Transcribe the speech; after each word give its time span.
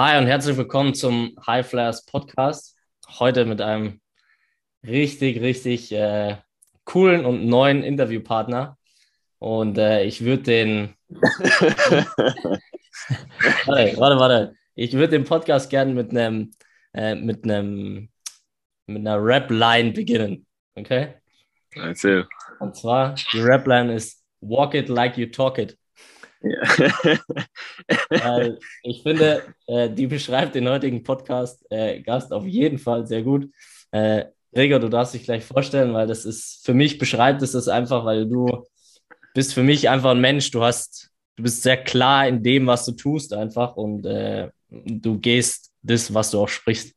Hi 0.00 0.16
und 0.16 0.28
herzlich 0.28 0.56
willkommen 0.56 0.94
zum 0.94 1.36
High 1.44 1.68
Flyers 1.68 2.06
Podcast. 2.06 2.76
Heute 3.18 3.44
mit 3.44 3.60
einem 3.60 4.00
richtig, 4.86 5.40
richtig 5.40 5.90
äh, 5.90 6.36
coolen 6.84 7.24
und 7.24 7.46
neuen 7.46 7.82
Interviewpartner. 7.82 8.78
Und 9.40 9.76
äh, 9.76 10.04
ich 10.04 10.22
würde 10.24 10.44
den. 10.44 10.94
warte, 13.66 13.96
warte, 13.96 14.18
warte. 14.20 14.54
Ich 14.76 14.92
würde 14.92 15.08
den 15.08 15.24
Podcast 15.24 15.68
gerne 15.68 15.92
mit 15.92 16.12
einem 16.12 16.52
äh, 16.94 17.16
mit 17.16 17.42
einem 17.42 18.08
mit 18.86 18.98
einer 18.98 19.20
Rap-Line 19.20 19.90
beginnen. 19.90 20.46
Okay? 20.76 21.14
Erzähl. 21.72 22.24
Und 22.60 22.76
zwar, 22.76 23.16
die 23.32 23.40
Rap-Line 23.40 23.92
ist 23.92 24.22
Walk 24.42 24.74
it 24.74 24.88
like 24.88 25.18
you 25.18 25.26
talk 25.26 25.58
it. 25.58 25.76
Ja. 26.40 26.62
ich 28.82 29.02
finde, 29.02 29.42
äh, 29.66 29.90
die 29.90 30.06
beschreibt 30.06 30.54
den 30.54 30.68
heutigen 30.68 31.02
Podcast-Gast 31.02 32.30
äh, 32.30 32.34
auf 32.34 32.46
jeden 32.46 32.78
Fall 32.78 33.06
sehr 33.06 33.22
gut. 33.22 33.50
Äh, 33.90 34.26
Gregor, 34.52 34.78
du 34.78 34.88
darfst 34.88 35.14
dich 35.14 35.24
gleich 35.24 35.44
vorstellen, 35.44 35.92
weil 35.94 36.06
das 36.06 36.24
ist, 36.24 36.64
für 36.64 36.74
mich 36.74 36.98
beschreibt 36.98 37.42
es 37.42 37.52
das 37.52 37.68
einfach, 37.68 38.04
weil 38.04 38.26
du 38.26 38.64
bist 39.34 39.54
für 39.54 39.62
mich 39.62 39.88
einfach 39.88 40.12
ein 40.12 40.20
Mensch, 40.20 40.50
du 40.50 40.62
hast, 40.62 41.10
du 41.36 41.42
bist 41.42 41.62
sehr 41.62 41.76
klar 41.76 42.26
in 42.26 42.42
dem, 42.42 42.66
was 42.66 42.84
du 42.84 42.92
tust 42.92 43.32
einfach 43.32 43.76
und 43.76 44.06
äh, 44.06 44.50
du 44.68 45.18
gehst 45.18 45.72
das, 45.82 46.12
was 46.12 46.30
du 46.30 46.40
auch 46.40 46.48
sprichst. 46.48 46.94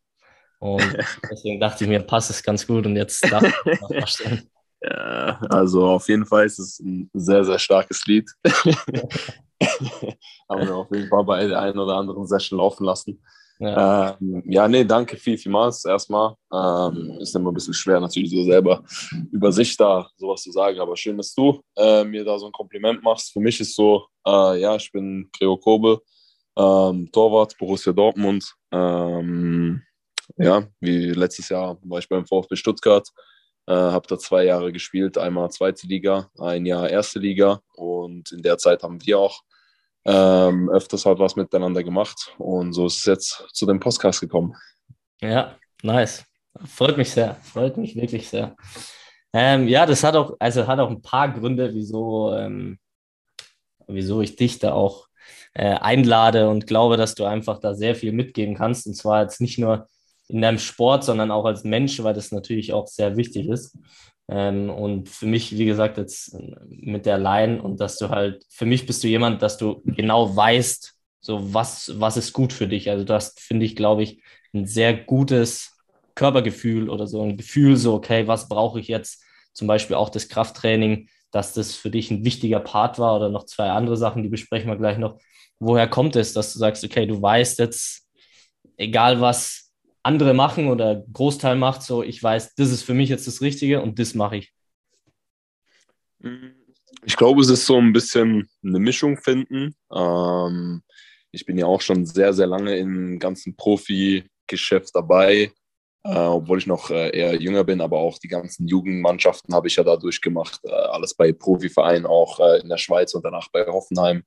Und 0.60 0.82
deswegen 1.32 1.60
dachte 1.60 1.84
ich 1.84 1.90
mir, 1.90 2.00
passt 2.02 2.30
es 2.30 2.44
ganz 2.44 2.66
gut 2.66 2.86
und 2.86 2.96
jetzt 2.96 3.30
darf 3.32 3.44
ich 3.44 3.78
vorstellen. 3.80 4.50
Ja, 4.82 5.40
also 5.50 5.86
auf 5.86 6.08
jeden 6.10 6.26
Fall 6.26 6.46
ist 6.46 6.60
es 6.60 6.80
ein 6.80 7.10
sehr, 7.14 7.44
sehr 7.46 7.60
starkes 7.60 8.06
Lied. 8.06 8.30
Haben 10.50 10.68
wir 10.68 10.76
auf 10.76 10.92
jeden 10.92 11.08
Fall 11.08 11.24
bei 11.24 11.46
der 11.46 11.62
einen 11.62 11.78
oder 11.78 11.98
anderen 11.98 12.26
Session 12.26 12.58
laufen 12.58 12.86
lassen. 12.86 13.22
Ja, 13.62 14.18
ähm, 14.20 14.42
ja 14.48 14.68
nee, 14.68 14.84
danke 14.84 15.18
viel, 15.18 15.38
vielmals 15.38 15.86
erstmal. 15.86 16.34
Ähm, 16.52 17.18
ist 17.20 17.36
immer 17.36 17.52
ein 17.52 17.54
bisschen 17.54 17.76
schwer, 17.76 18.00
natürlich 18.00 18.32
so 18.32 18.44
selber 18.44 18.84
über 19.32 19.52
sich 19.52 19.78
da 19.78 20.10
sowas 20.18 20.42
zu 20.42 20.52
sagen, 20.52 20.80
aber 20.80 20.98
schön, 20.98 21.18
dass 21.18 21.36
du 21.36 21.62
äh, 21.76 22.04
mir 22.04 22.26
da 22.26 22.40
so 22.40 22.48
ein 22.48 22.52
Kompliment 22.52 23.04
machst. 23.04 23.32
Für 23.32 23.40
mich 23.40 23.60
ist 23.60 23.76
so, 23.76 24.08
äh, 24.26 24.60
ja, 24.60 24.76
ich 24.76 24.92
bin 24.92 25.30
Gregor 25.32 25.60
Kobel, 25.60 26.00
ähm, 26.58 27.08
Torwart, 27.12 27.56
Borussia 27.60 27.94
Dortmund. 27.94 28.52
Ähm, 28.72 29.84
ja, 30.38 30.64
wie 30.80 31.12
letztes 31.12 31.50
Jahr 31.50 31.78
war 31.84 32.00
ich 32.00 32.10
beim 32.10 32.26
VfB 32.26 32.56
Stuttgart. 32.56 33.08
Äh, 33.72 33.74
habe 33.74 34.06
da 34.06 34.20
zwei 34.20 34.44
Jahre 34.44 34.74
gespielt, 34.74 35.18
einmal 35.18 35.50
zweite 35.50 35.88
Liga, 35.88 36.30
ein 36.38 36.66
Jahr 36.66 36.90
erste 36.90 37.20
Liga 37.20 37.62
und 37.76 38.30
in 38.34 38.42
der 38.42 38.58
Zeit 38.58 38.84
haben 38.84 39.00
wir 39.06 39.18
auch 39.18 39.44
ähm, 40.04 40.70
öfters 40.70 41.06
halt 41.06 41.20
was 41.20 41.38
miteinander 41.38 41.82
gemacht 41.82 42.36
und 42.38 42.74
so 42.74 42.88
ist 42.88 42.98
es 42.98 43.06
jetzt 43.06 43.46
zu 43.54 43.66
dem 43.66 43.80
Podcast 43.80 44.20
gekommen. 44.20 44.58
Ja, 45.22 45.56
nice. 45.84 46.26
Freut 46.66 46.98
mich 46.98 47.12
sehr, 47.12 47.36
freut 47.36 47.78
mich 47.78 47.96
wirklich 47.96 48.28
sehr. 48.28 48.58
Ähm, 49.32 49.70
ja, 49.70 49.86
das 49.86 50.04
hat 50.04 50.18
auch, 50.18 50.36
also 50.38 50.68
hat 50.68 50.80
auch 50.80 50.90
ein 50.90 51.02
paar 51.02 51.32
Gründe, 51.32 51.74
wieso, 51.74 52.34
ähm, 52.34 52.78
wieso 53.88 54.20
ich 54.20 54.36
dich 54.36 54.60
da 54.60 54.74
auch 54.74 55.08
äh, 55.54 55.76
einlade 55.76 56.50
und 56.50 56.68
glaube, 56.68 56.98
dass 56.98 57.16
du 57.16 57.24
einfach 57.24 57.60
da 57.60 57.74
sehr 57.74 57.96
viel 57.96 58.12
mitgeben 58.12 58.56
kannst. 58.56 58.86
Und 58.86 58.96
zwar 58.96 59.22
jetzt 59.22 59.40
nicht 59.40 59.60
nur 59.60 59.88
in 60.32 60.42
deinem 60.42 60.60
Sport, 60.60 61.04
sondern 61.04 61.32
auch 61.32 61.46
als 61.46 61.64
Mensch, 61.64 62.02
weil 62.04 62.14
das 62.14 62.32
natürlich 62.32 62.74
auch 62.74 62.88
sehr 62.88 63.18
wichtig 63.18 63.48
ist. 63.48 63.78
Ähm, 64.30 64.70
und 64.70 65.10
für 65.10 65.26
mich, 65.26 65.58
wie 65.58 65.66
gesagt, 65.66 65.98
jetzt 65.98 66.38
mit 66.70 67.06
der 67.06 67.18
Line 67.18 67.62
und 67.62 67.80
dass 67.82 67.98
du 67.98 68.10
halt, 68.10 68.46
für 68.50 68.66
mich 68.66 68.86
bist 68.86 69.04
du 69.04 69.08
jemand, 69.08 69.42
dass 69.42 69.58
du 69.58 69.82
genau 69.86 70.36
weißt, 70.36 70.96
so 71.20 71.54
was, 71.54 71.94
was 72.00 72.18
ist 72.18 72.34
gut 72.34 72.54
für 72.54 72.68
dich. 72.68 72.90
Also 72.90 73.04
du 73.04 73.14
hast, 73.14 73.40
finde 73.42 73.66
ich, 73.66 73.76
glaube 73.76 74.04
ich, 74.04 74.24
ein 74.54 74.66
sehr 74.66 74.94
gutes 74.94 75.78
Körpergefühl 76.16 76.90
oder 76.90 77.08
so 77.08 77.22
ein 77.22 77.38
Gefühl, 77.38 77.76
so, 77.78 77.94
okay, 77.94 78.28
was 78.28 78.48
brauche 78.48 78.80
ich 78.80 78.88
jetzt? 78.88 79.24
Zum 79.54 79.68
Beispiel 79.68 79.96
auch 79.96 80.10
das 80.10 80.30
Krafttraining, 80.30 81.10
dass 81.32 81.54
das 81.54 81.76
für 81.76 81.90
dich 81.90 82.10
ein 82.10 82.24
wichtiger 82.24 82.60
Part 82.60 83.00
war 83.00 83.16
oder 83.18 83.30
noch 83.30 83.46
zwei 83.46 83.70
andere 83.70 83.98
Sachen, 83.98 84.24
die 84.24 84.30
besprechen 84.30 84.70
wir 84.70 84.78
gleich 84.78 84.98
noch. 84.98 85.20
Woher 85.60 85.88
kommt 85.88 86.16
es, 86.16 86.34
dass 86.34 86.54
du 86.54 86.60
sagst, 86.60 86.84
okay, 86.84 87.06
du 87.06 87.22
weißt 87.22 87.60
jetzt, 87.60 88.08
egal 88.78 89.22
was 89.22 89.71
andere 90.04 90.34
machen 90.34 90.68
oder 90.68 91.04
Großteil 91.14 91.56
macht, 91.56 91.84
so 91.84 92.04
ich 92.04 92.22
weiß, 92.22 92.56
das 92.56 92.72
ist 92.72 92.84
für 92.84 92.94
mich 92.94 93.10
jetzt 93.10 93.28
das 93.28 93.42
Richtige 93.42 93.82
und 93.82 94.00
das 94.00 94.16
mache 94.16 94.38
ich? 94.38 94.54
Ich 97.06 97.18
glaube, 97.18 97.42
es 97.42 97.50
ist 97.50 97.66
so 97.66 97.78
ein 97.78 97.94
bisschen 97.94 98.48
eine 98.64 98.80
Mischung 98.80 99.18
finden. 99.18 99.76
Ähm, 99.94 100.84
ich 101.32 101.46
bin 101.46 101.58
ja 101.58 101.66
auch 101.66 101.82
schon 101.82 102.06
sehr, 102.06 102.34
sehr 102.34 102.48
lange 102.48 102.78
im 102.78 103.20
ganzen 103.20 103.56
Profi-Geschäft 103.56 104.92
dabei, 104.94 105.52
äh, 106.04 106.16
obwohl 106.16 106.60
ich 106.60 106.68
noch 106.68 106.90
äh, 106.90 107.16
eher 107.16 107.42
jünger 107.42 107.64
bin, 107.64 107.82
aber 107.82 108.00
auch 108.00 108.20
die 108.20 108.28
ganzen 108.28 108.68
Jugendmannschaften 108.68 109.54
habe 109.54 109.68
ich 109.68 109.76
ja 109.76 109.84
da 109.84 109.98
durchgemacht. 109.98 110.60
Äh, 110.64 110.72
alles 110.72 111.16
bei 111.16 111.32
Profivereinen, 111.32 112.06
auch 112.06 112.40
äh, 112.40 112.60
in 112.60 112.70
der 112.70 112.78
Schweiz 112.78 113.14
und 113.14 113.24
danach 113.24 113.50
bei 113.52 113.66
Hoffenheim. 113.66 114.24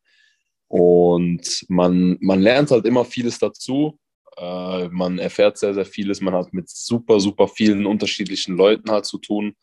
Und 0.68 1.64
man, 1.68 2.16
man 2.20 2.40
lernt 2.40 2.70
halt 2.70 2.86
immer 2.86 3.04
vieles 3.04 3.38
dazu. 3.38 3.98
Äh, 4.36 4.88
man 4.88 5.18
erfährt 5.18 5.58
sehr, 5.58 5.74
sehr 5.74 5.86
vieles. 5.86 6.20
Man 6.20 6.34
hat 6.34 6.52
mit 6.52 6.68
super, 6.68 7.20
super 7.20 7.48
vielen 7.48 7.86
unterschiedlichen 7.86 8.56
Leuten 8.56 8.90
halt 8.90 9.04
zu 9.04 9.18
tun. 9.18 9.54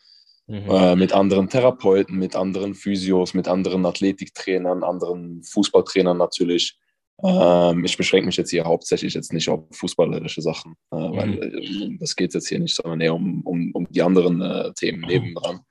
Mhm. 0.47 0.69
Äh, 0.69 0.95
mit 0.95 1.13
anderen 1.13 1.49
Therapeuten, 1.49 2.17
mit 2.17 2.35
anderen 2.35 2.73
Physios, 2.73 3.33
mit 3.33 3.47
anderen 3.47 3.85
Athletiktrainern, 3.85 4.83
anderen 4.83 5.43
Fußballtrainern 5.43 6.17
natürlich. 6.17 6.77
Ähm, 7.23 7.85
ich 7.85 7.95
beschränke 7.95 8.25
mich 8.25 8.37
jetzt 8.37 8.49
hier 8.49 8.65
hauptsächlich 8.65 9.13
jetzt 9.13 9.31
nicht 9.31 9.47
auf 9.49 9.63
fußballerische 9.71 10.41
Sachen, 10.41 10.75
äh, 10.91 10.95
mhm. 10.95 11.15
weil 11.15 11.43
äh, 11.43 11.97
das 11.99 12.15
geht 12.15 12.33
jetzt 12.33 12.47
hier 12.49 12.59
nicht, 12.59 12.75
sondern 12.75 12.99
eher 12.99 13.13
um, 13.13 13.41
um, 13.43 13.71
um 13.73 13.87
die 13.91 14.01
anderen 14.01 14.41
äh, 14.41 14.73
Themen 14.73 15.01
nebendran, 15.01 15.61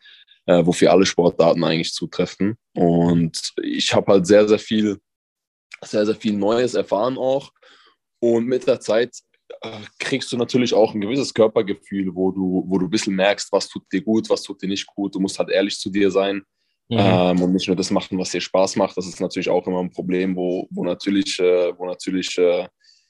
äh, 0.47 0.65
wofür 0.65 0.93
alle 0.93 1.07
Sportarten 1.07 1.65
eigentlich 1.65 1.93
zutreffen. 1.93 2.57
Und 2.75 3.53
ich 3.63 3.93
habe 3.93 4.13
halt 4.13 4.27
sehr, 4.27 4.49
sehr 4.49 4.61
viel, 4.61 4.99
sehr, 5.83 6.07
sehr 6.07 6.15
viel 6.15 6.35
Neues 6.35 6.75
erfahren 6.75 7.19
auch 7.19 7.51
und 8.21 8.47
mit 8.47 8.67
der 8.67 8.81
Zeit 8.81 9.17
äh, 9.63 9.81
kriegst 9.99 10.31
du 10.33 10.37
natürlich 10.37 10.75
auch 10.75 10.95
ein 10.95 11.01
gewisses 11.01 11.35
Körpergefühl, 11.35 12.15
wo 12.15 12.31
du, 12.31 12.65
wo 12.67 12.79
du 12.79 12.87
ein 12.87 12.91
bisschen 12.91 13.15
merkst, 13.15 13.51
was 13.53 13.69
tut 13.69 13.83
dir 13.93 14.03
gut, 14.03 14.31
was 14.31 14.43
tut 14.43 14.63
dir 14.63 14.69
nicht 14.69 14.87
gut. 14.87 15.15
Du 15.15 15.21
musst 15.21 15.39
halt 15.39 15.51
ehrlich 15.51 15.79
zu 15.79 15.91
dir 15.91 16.11
sein 16.11 16.43
mhm. 16.89 16.99
ähm, 16.99 17.43
und 17.43 17.53
nicht 17.53 17.67
nur 17.67 17.77
das 17.77 17.91
machen, 17.91 18.19
was 18.19 18.31
dir 18.31 18.41
Spaß 18.41 18.77
macht. 18.77 18.97
Das 18.97 19.07
ist 19.07 19.21
natürlich 19.21 19.49
auch 19.49 19.67
immer 19.67 19.81
ein 19.81 19.91
Problem, 19.91 20.37
wo, 20.37 20.69
wo 20.71 20.85
natürlich, 20.85 21.39
äh, 21.41 21.73
wo 21.77 21.87
natürlich 21.87 22.37
äh, 22.39 22.69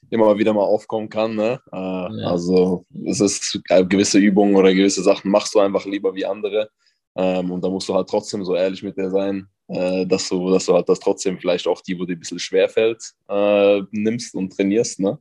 immer 0.09 0.37
wieder 0.37 0.53
mal 0.53 0.63
aufkommen 0.63 1.09
kann. 1.09 1.35
Ne? 1.35 1.59
Äh, 1.71 1.77
ja. 1.77 2.27
Also 2.27 2.85
es 3.05 3.19
ist 3.19 3.59
äh, 3.69 3.85
gewisse 3.85 4.19
Übungen 4.19 4.55
oder 4.55 4.73
gewisse 4.73 5.03
Sachen 5.03 5.31
machst 5.31 5.53
du 5.53 5.59
einfach 5.59 5.85
lieber 5.85 6.15
wie 6.15 6.25
andere. 6.25 6.69
Ähm, 7.15 7.51
und 7.51 7.63
da 7.63 7.69
musst 7.69 7.89
du 7.89 7.93
halt 7.93 8.09
trotzdem 8.09 8.43
so 8.45 8.55
ehrlich 8.55 8.83
mit 8.83 8.97
dir 8.97 9.09
sein, 9.09 9.47
äh, 9.71 10.05
dass, 10.05 10.29
du, 10.29 10.51
dass 10.51 10.65
du 10.65 10.73
halt 10.73 10.89
das 10.89 10.99
trotzdem 10.99 11.39
vielleicht 11.39 11.67
auch 11.67 11.81
die, 11.81 11.97
wo 11.97 12.05
dir 12.05 12.15
ein 12.15 12.19
bisschen 12.19 12.39
schwerfällt, 12.39 13.13
äh, 13.29 13.81
nimmst 13.91 14.35
und 14.35 14.55
trainierst. 14.55 14.99
Ne? 14.99 15.17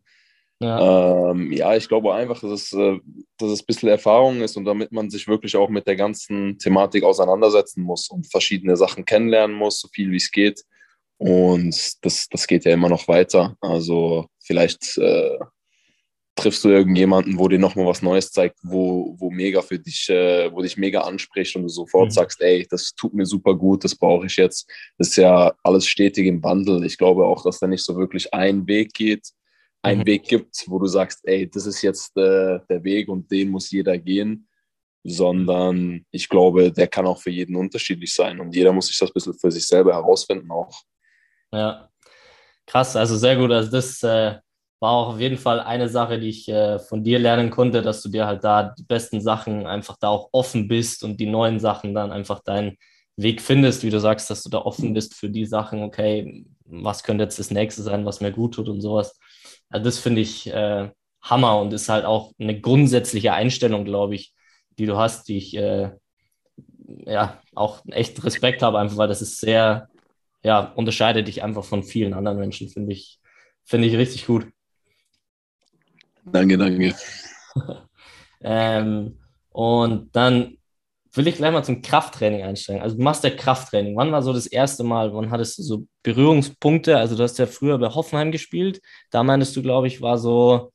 Ja. 0.62 1.30
Ähm, 1.30 1.52
ja, 1.52 1.74
ich 1.74 1.88
glaube 1.88 2.12
einfach, 2.12 2.40
dass 2.40 2.50
es, 2.50 2.72
äh, 2.72 2.98
dass 3.38 3.50
es 3.50 3.62
ein 3.62 3.66
bisschen 3.66 3.88
Erfahrung 3.88 4.42
ist 4.42 4.56
und 4.56 4.64
damit 4.64 4.92
man 4.92 5.08
sich 5.08 5.26
wirklich 5.26 5.56
auch 5.56 5.70
mit 5.70 5.86
der 5.86 5.96
ganzen 5.96 6.58
Thematik 6.58 7.02
auseinandersetzen 7.04 7.82
muss 7.82 8.08
und 8.10 8.30
verschiedene 8.30 8.76
Sachen 8.76 9.04
kennenlernen 9.04 9.56
muss, 9.56 9.80
so 9.80 9.88
viel 9.88 10.10
wie 10.10 10.16
es 10.16 10.30
geht. 10.30 10.62
Und 11.16 12.04
das, 12.04 12.28
das 12.28 12.46
geht 12.46 12.64
ja 12.64 12.72
immer 12.72 12.88
noch 12.88 13.08
weiter. 13.08 13.56
Also 13.60 14.26
vielleicht 14.42 14.98
äh, 14.98 15.38
triffst 16.40 16.64
du 16.64 16.70
irgendjemanden, 16.70 17.38
wo 17.38 17.48
dir 17.48 17.58
nochmal 17.58 17.86
was 17.86 18.02
Neues 18.02 18.32
zeigt, 18.32 18.58
wo, 18.62 19.14
wo 19.18 19.30
mega 19.30 19.62
für 19.62 19.78
dich, 19.78 20.08
äh, 20.08 20.50
wo 20.52 20.62
dich 20.62 20.76
mega 20.76 21.02
anspricht 21.02 21.54
und 21.56 21.62
du 21.62 21.68
sofort 21.68 22.06
mhm. 22.06 22.10
sagst, 22.12 22.40
ey, 22.40 22.66
das 22.68 22.94
tut 22.94 23.14
mir 23.14 23.26
super 23.26 23.54
gut, 23.54 23.84
das 23.84 23.94
brauche 23.94 24.26
ich 24.26 24.36
jetzt. 24.36 24.68
Das 24.98 25.08
ist 25.08 25.16
ja 25.16 25.54
alles 25.62 25.86
stetig 25.86 26.26
im 26.26 26.42
Wandel. 26.42 26.84
Ich 26.84 26.98
glaube 26.98 27.26
auch, 27.26 27.44
dass 27.44 27.58
da 27.58 27.66
nicht 27.66 27.84
so 27.84 27.96
wirklich 27.96 28.32
ein 28.32 28.66
Weg 28.66 28.94
geht, 28.94 29.28
ein 29.82 29.98
mhm. 29.98 30.06
Weg 30.06 30.24
gibt, 30.24 30.64
wo 30.66 30.78
du 30.78 30.86
sagst, 30.86 31.20
ey, 31.24 31.48
das 31.48 31.66
ist 31.66 31.82
jetzt 31.82 32.16
äh, 32.16 32.58
der 32.68 32.84
Weg 32.84 33.08
und 33.08 33.30
den 33.30 33.50
muss 33.50 33.70
jeder 33.70 33.98
gehen, 33.98 34.48
sondern 35.04 36.04
ich 36.10 36.28
glaube, 36.28 36.72
der 36.72 36.88
kann 36.88 37.06
auch 37.06 37.20
für 37.20 37.30
jeden 37.30 37.56
unterschiedlich 37.56 38.12
sein 38.12 38.40
und 38.40 38.54
jeder 38.54 38.72
muss 38.72 38.86
sich 38.86 38.98
das 38.98 39.10
ein 39.10 39.14
bisschen 39.14 39.38
für 39.38 39.50
sich 39.50 39.66
selber 39.66 39.94
herausfinden 39.94 40.50
auch. 40.50 40.82
Ja, 41.52 41.88
krass, 42.66 42.96
also 42.96 43.16
sehr 43.16 43.36
gut. 43.36 43.50
Also 43.50 43.70
das 43.70 44.02
äh 44.02 44.38
war 44.80 44.92
auch 44.92 45.14
auf 45.14 45.20
jeden 45.20 45.38
Fall 45.38 45.60
eine 45.60 45.88
Sache, 45.88 46.18
die 46.18 46.28
ich 46.30 46.48
äh, 46.48 46.78
von 46.78 47.04
dir 47.04 47.18
lernen 47.18 47.50
konnte, 47.50 47.82
dass 47.82 48.02
du 48.02 48.08
dir 48.08 48.26
halt 48.26 48.44
da 48.44 48.74
die 48.78 48.82
besten 48.84 49.20
Sachen 49.20 49.66
einfach 49.66 49.96
da 50.00 50.08
auch 50.08 50.30
offen 50.32 50.68
bist 50.68 51.04
und 51.04 51.18
die 51.20 51.26
neuen 51.26 51.60
Sachen 51.60 51.94
dann 51.94 52.12
einfach 52.12 52.40
deinen 52.40 52.76
Weg 53.16 53.42
findest, 53.42 53.84
wie 53.84 53.90
du 53.90 54.00
sagst, 54.00 54.30
dass 54.30 54.42
du 54.42 54.48
da 54.50 54.58
offen 54.58 54.94
bist 54.94 55.14
für 55.14 55.28
die 55.28 55.44
Sachen, 55.46 55.82
okay, 55.82 56.46
was 56.64 57.02
könnte 57.02 57.24
jetzt 57.24 57.38
das 57.38 57.50
nächste 57.50 57.82
sein, 57.82 58.06
was 58.06 58.20
mir 58.20 58.32
gut 58.32 58.54
tut 58.54 58.68
und 58.68 58.80
sowas. 58.80 59.18
Also 59.68 59.84
das 59.84 59.98
finde 59.98 60.22
ich 60.22 60.46
äh, 60.52 60.90
Hammer 61.22 61.60
und 61.60 61.72
ist 61.72 61.88
halt 61.90 62.04
auch 62.06 62.32
eine 62.38 62.58
grundsätzliche 62.60 63.32
Einstellung, 63.34 63.84
glaube 63.84 64.14
ich, 64.14 64.32
die 64.78 64.86
du 64.86 64.96
hast, 64.96 65.28
die 65.28 65.36
ich 65.36 65.56
äh, 65.56 65.90
ja 67.06 67.40
auch 67.54 67.82
echt 67.90 68.22
Respekt 68.24 68.62
habe, 68.62 68.78
einfach 68.78 68.96
weil 68.96 69.08
das 69.08 69.22
ist 69.22 69.38
sehr, 69.40 69.88
ja, 70.42 70.72
unterscheidet 70.76 71.28
dich 71.28 71.42
einfach 71.42 71.64
von 71.64 71.82
vielen 71.82 72.14
anderen 72.14 72.38
Menschen, 72.38 72.68
finde 72.68 72.92
ich, 72.92 73.20
finde 73.64 73.88
ich 73.88 73.96
richtig 73.96 74.26
gut. 74.26 74.46
Danke, 76.24 76.58
danke. 76.58 76.94
ähm, 78.40 79.18
und 79.50 80.14
dann 80.14 80.56
will 81.12 81.26
ich 81.26 81.36
gleich 81.36 81.52
mal 81.52 81.64
zum 81.64 81.82
Krafttraining 81.82 82.42
einsteigen. 82.42 82.82
Also 82.82 82.96
du 82.96 83.02
machst 83.02 83.24
ja 83.24 83.30
Krafttraining. 83.30 83.96
Wann 83.96 84.12
war 84.12 84.22
so 84.22 84.32
das 84.32 84.46
erste 84.46 84.84
Mal, 84.84 85.12
wann 85.12 85.30
hattest 85.30 85.58
du 85.58 85.62
so 85.62 85.86
Berührungspunkte? 86.02 86.96
Also 86.96 87.16
du 87.16 87.22
hast 87.22 87.38
ja 87.38 87.46
früher 87.46 87.78
bei 87.78 87.88
Hoffenheim 87.88 88.30
gespielt. 88.30 88.80
Da 89.10 89.22
meintest 89.22 89.56
du, 89.56 89.62
glaube 89.62 89.88
ich, 89.88 90.00
war 90.00 90.18
so, 90.18 90.72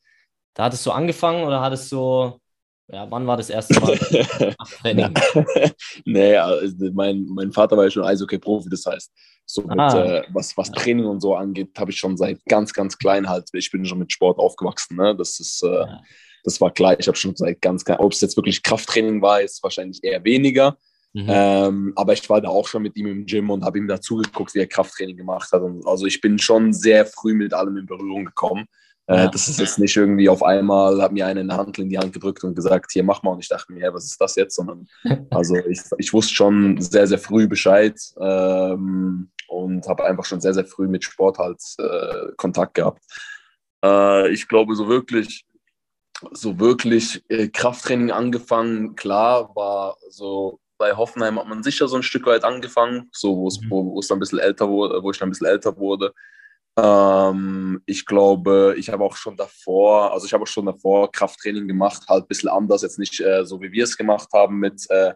da 0.53 0.65
hattest 0.65 0.85
du 0.85 0.91
angefangen 0.91 1.45
oder 1.45 1.61
hattest 1.61 1.91
du, 1.91 2.39
ja, 2.87 3.09
wann 3.09 3.25
war 3.25 3.37
das 3.37 3.49
erste 3.49 3.79
Mal 3.79 3.97
nee, 6.05 6.35
also 6.35 6.75
mein, 6.93 7.25
mein 7.25 7.51
Vater 7.51 7.77
war 7.77 7.85
ja 7.85 7.91
schon 7.91 8.03
Eishockey-Profi, 8.03 8.69
das 8.69 8.85
heißt, 8.85 9.11
so 9.45 9.61
mit, 9.61 9.79
ah. 9.79 10.17
äh, 10.17 10.23
was, 10.33 10.55
was 10.57 10.71
Training 10.71 11.05
und 11.05 11.21
so 11.21 11.35
angeht, 11.35 11.69
habe 11.77 11.91
ich 11.91 11.97
schon 11.97 12.17
seit 12.17 12.43
ganz, 12.45 12.73
ganz 12.73 12.97
klein 12.97 13.29
halt, 13.29 13.49
ich 13.53 13.71
bin 13.71 13.85
schon 13.85 13.99
mit 13.99 14.11
Sport 14.11 14.39
aufgewachsen, 14.39 14.97
ne? 14.97 15.15
Das 15.15 15.39
ist, 15.39 15.63
äh, 15.63 15.67
ja 15.67 16.01
das 16.45 16.61
war 16.61 16.71
klar. 16.71 16.97
Ich 16.97 17.07
habe 17.07 17.17
schon 17.17 17.35
seit 17.35 17.61
ganz, 17.61 17.83
ganz, 17.83 17.99
ob 17.99 18.13
es 18.13 18.21
jetzt 18.21 18.37
wirklich 18.37 18.63
Krafttraining 18.63 19.21
war, 19.21 19.41
ist 19.41 19.61
wahrscheinlich 19.63 20.01
eher 20.03 20.23
weniger. 20.23 20.77
Mhm. 21.13 21.25
Ähm, 21.27 21.93
aber 21.95 22.13
ich 22.13 22.29
war 22.29 22.39
da 22.39 22.49
auch 22.49 22.67
schon 22.67 22.83
mit 22.83 22.95
ihm 22.95 23.07
im 23.07 23.25
Gym 23.25 23.49
und 23.49 23.63
habe 23.63 23.77
ihm 23.77 23.87
dazu 23.87 24.17
geguckt, 24.17 24.53
wie 24.53 24.59
er 24.59 24.67
Krafttraining 24.67 25.17
gemacht 25.17 25.51
hat. 25.51 25.61
Und 25.61 25.85
also 25.87 26.05
ich 26.05 26.21
bin 26.21 26.37
schon 26.39 26.71
sehr 26.71 27.05
früh 27.05 27.33
mit 27.33 27.53
allem 27.53 27.77
in 27.77 27.85
Berührung 27.85 28.25
gekommen. 28.25 28.67
Äh, 29.07 29.17
ja. 29.17 29.27
Das 29.27 29.47
ist 29.47 29.59
jetzt 29.59 29.77
nicht 29.77 29.95
irgendwie 29.95 30.29
auf 30.29 30.43
einmal, 30.43 31.01
hat 31.01 31.11
mir 31.11 31.27
eine 31.27 31.55
Handel 31.55 31.83
in 31.83 31.89
die 31.89 31.97
Hand 31.97 32.13
gedrückt 32.13 32.43
und 32.43 32.55
gesagt, 32.55 32.91
hier 32.91 33.03
mach 33.03 33.21
mal. 33.23 33.31
Und 33.31 33.39
ich 33.39 33.49
dachte 33.49 33.71
mir, 33.71 33.81
hey, 33.81 33.93
was 33.93 34.05
ist 34.05 34.19
das 34.19 34.35
jetzt? 34.35 34.55
Sondern 34.55 34.87
also 35.31 35.55
ich, 35.55 35.81
ich 35.97 36.13
wusste 36.13 36.33
schon 36.33 36.81
sehr, 36.81 37.07
sehr 37.07 37.19
früh 37.19 37.47
Bescheid 37.47 37.99
ähm, 38.19 39.29
und 39.47 39.87
habe 39.87 40.05
einfach 40.05 40.25
schon 40.25 40.41
sehr, 40.41 40.53
sehr 40.53 40.65
früh 40.65 40.87
mit 40.87 41.03
Sport 41.03 41.37
halt 41.37 41.61
äh, 41.77 42.31
Kontakt 42.37 42.73
gehabt. 42.73 43.03
Äh, 43.83 44.29
ich 44.29 44.47
glaube, 44.47 44.75
so 44.75 44.87
wirklich 44.87 45.45
so 46.31 46.59
wirklich 46.59 47.23
äh, 47.27 47.49
Krafttraining 47.49 48.11
angefangen. 48.11 48.95
Klar, 48.95 49.55
war 49.55 49.97
so 50.09 50.59
bei 50.77 50.95
Hoffenheim 50.95 51.39
hat 51.39 51.47
man 51.47 51.63
sicher 51.63 51.87
so 51.87 51.95
ein 51.95 52.03
Stück 52.03 52.25
weit 52.25 52.43
angefangen, 52.43 53.09
so 53.11 53.37
wo 53.37 53.47
es, 53.47 53.61
mhm. 53.61 53.69
wo, 53.69 53.93
wo 53.93 53.99
es 53.99 54.07
dann 54.07 54.17
ein 54.17 54.19
bisschen 54.19 54.39
älter 54.39 54.67
wurde, 54.67 55.01
wo 55.03 55.11
ich 55.11 55.17
dann 55.17 55.29
ein 55.29 55.31
bisschen 55.31 55.47
älter 55.47 55.77
wurde. 55.77 56.13
Ähm, 56.77 57.81
ich 57.85 58.05
glaube, 58.05 58.75
ich 58.77 58.89
habe 58.89 59.03
auch 59.03 59.15
schon 59.15 59.37
davor, 59.37 60.11
also 60.11 60.25
ich 60.25 60.33
habe 60.33 60.43
auch 60.43 60.47
schon 60.47 60.65
davor 60.65 61.11
Krafttraining 61.11 61.67
gemacht, 61.67 62.03
halt 62.09 62.25
ein 62.25 62.27
bisschen 62.27 62.49
anders, 62.49 62.81
jetzt 62.81 62.99
nicht 62.99 63.19
äh, 63.21 63.45
so 63.45 63.61
wie 63.61 63.71
wir 63.71 63.85
es 63.85 63.95
gemacht 63.95 64.29
haben 64.33 64.59
mit, 64.59 64.85
äh, 64.89 65.13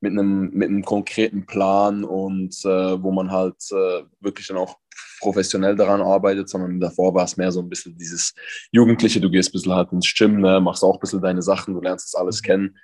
mit, 0.00 0.12
einem, 0.12 0.50
mit 0.52 0.68
einem 0.68 0.82
konkreten 0.82 1.44
Plan 1.44 2.04
und 2.04 2.54
äh, 2.64 3.02
wo 3.02 3.10
man 3.12 3.30
halt 3.30 3.56
äh, 3.72 4.04
wirklich 4.20 4.46
dann 4.46 4.56
auch 4.56 4.78
professionell 5.20 5.76
daran 5.76 6.00
arbeitet, 6.00 6.48
sondern 6.48 6.80
davor 6.80 7.14
war 7.14 7.24
es 7.24 7.36
mehr 7.36 7.52
so 7.52 7.60
ein 7.60 7.68
bisschen 7.68 7.96
dieses 7.96 8.34
Jugendliche, 8.72 9.20
du 9.20 9.30
gehst 9.30 9.50
ein 9.50 9.52
bisschen 9.52 9.74
halt 9.74 9.92
ins 9.92 10.12
Gym, 10.14 10.40
ne, 10.40 10.60
machst 10.60 10.82
auch 10.82 10.94
ein 10.94 11.00
bisschen 11.00 11.22
deine 11.22 11.42
Sachen, 11.42 11.74
du 11.74 11.80
lernst 11.80 12.14
das 12.14 12.20
alles 12.20 12.42
kennen. 12.42 12.76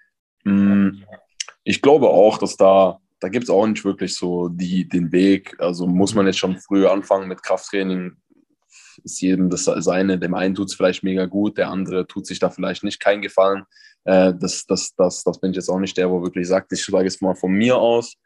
Mm, 0.45 1.03
ich 1.65 1.81
glaube 1.81 2.09
auch, 2.09 2.39
dass 2.39 2.57
da, 2.57 2.99
da 3.23 3.29
gibt 3.29 3.45
es 3.45 3.51
auch 3.51 3.67
nicht 3.67 3.85
wirklich 3.85 4.17
so 4.17 4.49
die, 4.49 4.89
den 4.89 5.13
Weg. 5.13 5.55
Also 5.59 5.87
muss 5.87 6.15
man 6.15 6.27
jetzt 6.27 6.39
schon 6.39 6.59
früh 6.59 6.87
anfangen 6.87 7.29
mit 7.29 7.43
Krafttraining, 7.43 8.17
ist 9.05 9.21
jedem 9.21 9.49
das 9.49 9.65
seine. 9.65 10.19
Dem 10.19 10.35
einen 10.35 10.55
tut 10.55 10.69
es 10.69 10.75
vielleicht 10.75 11.03
mega 11.03 11.27
gut, 11.27 11.57
der 11.57 11.71
andere 11.71 12.07
tut 12.07 12.27
sich 12.27 12.39
da 12.39 12.51
vielleicht 12.51 12.85
nicht 12.85 13.01
keinen 13.01 13.23
Gefallen. 13.23 13.65
Äh, 14.05 14.35
das, 14.35 14.67
das, 14.67 14.95
das, 14.97 15.23
das 15.23 15.41
bin 15.41 15.51
ich 15.51 15.57
jetzt 15.57 15.69
auch 15.69 15.79
nicht 15.79 15.97
der, 15.97 16.11
wo 16.11 16.23
wirklich 16.23 16.49
sagt, 16.49 16.73
ich 16.73 16.85
sage 16.85 17.05
jetzt 17.05 17.23
mal 17.23 17.35
von 17.35 17.53
mir 17.53 17.77
aus 17.77 18.17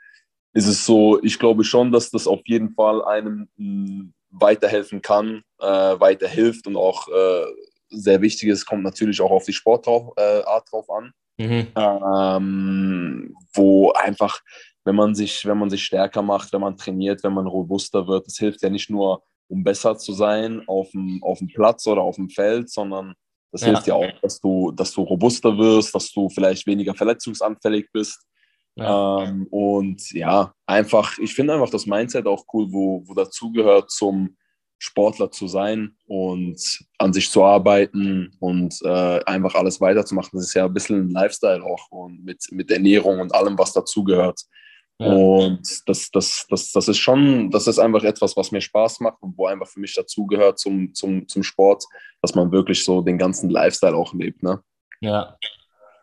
ist 0.56 0.66
es 0.66 0.86
so, 0.86 1.22
ich 1.22 1.38
glaube 1.38 1.64
schon, 1.64 1.92
dass 1.92 2.10
das 2.10 2.26
auf 2.26 2.40
jeden 2.46 2.70
Fall 2.70 3.04
einem 3.04 3.46
hm, 3.58 4.14
weiterhelfen 4.30 5.02
kann, 5.02 5.42
äh, 5.60 5.66
weiterhilft 5.66 6.66
und 6.66 6.76
auch 6.76 7.08
äh, 7.08 7.44
sehr 7.90 8.22
wichtig 8.22 8.48
ist, 8.48 8.64
kommt 8.64 8.82
natürlich 8.82 9.20
auch 9.20 9.30
auf 9.30 9.44
die 9.44 9.52
Sportart 9.52 10.12
äh, 10.16 10.42
drauf 10.70 10.88
an. 10.88 11.12
Mhm. 11.38 11.66
Ähm, 11.76 13.34
wo 13.52 13.92
einfach, 13.92 14.40
wenn 14.86 14.94
man 14.94 15.14
sich, 15.14 15.44
wenn 15.44 15.58
man 15.58 15.68
sich 15.68 15.84
stärker 15.84 16.22
macht, 16.22 16.52
wenn 16.52 16.60
man 16.60 16.76
trainiert, 16.76 17.24
wenn 17.24 17.34
man 17.34 17.46
robuster 17.46 18.06
wird, 18.06 18.26
das 18.26 18.38
hilft 18.38 18.62
ja 18.62 18.70
nicht 18.70 18.88
nur, 18.88 19.22
um 19.48 19.64
besser 19.64 19.98
zu 19.98 20.12
sein 20.12 20.62
auf 20.66 20.90
dem, 20.92 21.22
auf 21.22 21.38
dem 21.38 21.48
Platz 21.48 21.86
oder 21.86 22.02
auf 22.02 22.16
dem 22.16 22.30
Feld, 22.30 22.70
sondern 22.70 23.14
das 23.50 23.62
ja. 23.62 23.68
hilft 23.68 23.86
ja 23.88 23.94
auch, 23.94 24.20
dass 24.22 24.40
du, 24.40 24.70
dass 24.70 24.92
du 24.92 25.02
robuster 25.02 25.58
wirst, 25.58 25.94
dass 25.94 26.12
du 26.12 26.28
vielleicht 26.28 26.66
weniger 26.66 26.94
verletzungsanfällig 26.94 27.90
bist. 27.92 28.24
Ja. 28.76 29.24
Ähm, 29.24 29.46
und 29.50 30.10
ja, 30.12 30.52
einfach, 30.66 31.18
ich 31.18 31.34
finde 31.34 31.54
einfach 31.54 31.70
das 31.70 31.86
Mindset 31.86 32.26
auch 32.26 32.44
cool, 32.52 32.66
wo, 32.70 33.02
wo 33.06 33.14
dazugehört, 33.14 33.90
zum 33.90 34.36
Sportler 34.78 35.30
zu 35.30 35.48
sein 35.48 35.96
und 36.06 36.60
an 36.98 37.12
sich 37.12 37.30
zu 37.30 37.42
arbeiten 37.42 38.36
und 38.38 38.78
äh, 38.84 39.24
einfach 39.24 39.54
alles 39.54 39.80
weiterzumachen. 39.80 40.30
Das 40.34 40.44
ist 40.44 40.54
ja 40.54 40.66
ein 40.66 40.74
bisschen 40.74 41.08
ein 41.08 41.10
Lifestyle 41.10 41.64
auch 41.64 41.90
und 41.90 42.24
mit, 42.24 42.44
mit 42.52 42.70
Ernährung 42.70 43.20
und 43.20 43.34
allem, 43.34 43.58
was 43.58 43.72
dazugehört. 43.72 44.42
Ja. 44.98 45.12
Und 45.12 45.60
das, 45.86 46.10
das, 46.10 46.46
das, 46.48 46.72
das 46.72 46.88
ist 46.88 46.98
schon, 46.98 47.50
das 47.50 47.66
ist 47.66 47.78
einfach 47.78 48.02
etwas, 48.02 48.36
was 48.36 48.50
mir 48.50 48.62
Spaß 48.62 49.00
macht 49.00 49.22
und 49.22 49.36
wo 49.36 49.46
einfach 49.46 49.68
für 49.68 49.80
mich 49.80 49.94
dazugehört 49.94 50.58
zum, 50.58 50.94
zum, 50.94 51.28
zum 51.28 51.42
Sport, 51.42 51.84
dass 52.22 52.34
man 52.34 52.50
wirklich 52.50 52.84
so 52.84 53.02
den 53.02 53.18
ganzen 53.18 53.50
Lifestyle 53.50 53.94
auch 53.94 54.14
lebt. 54.14 54.42
Ne? 54.42 54.60
Ja, 55.00 55.36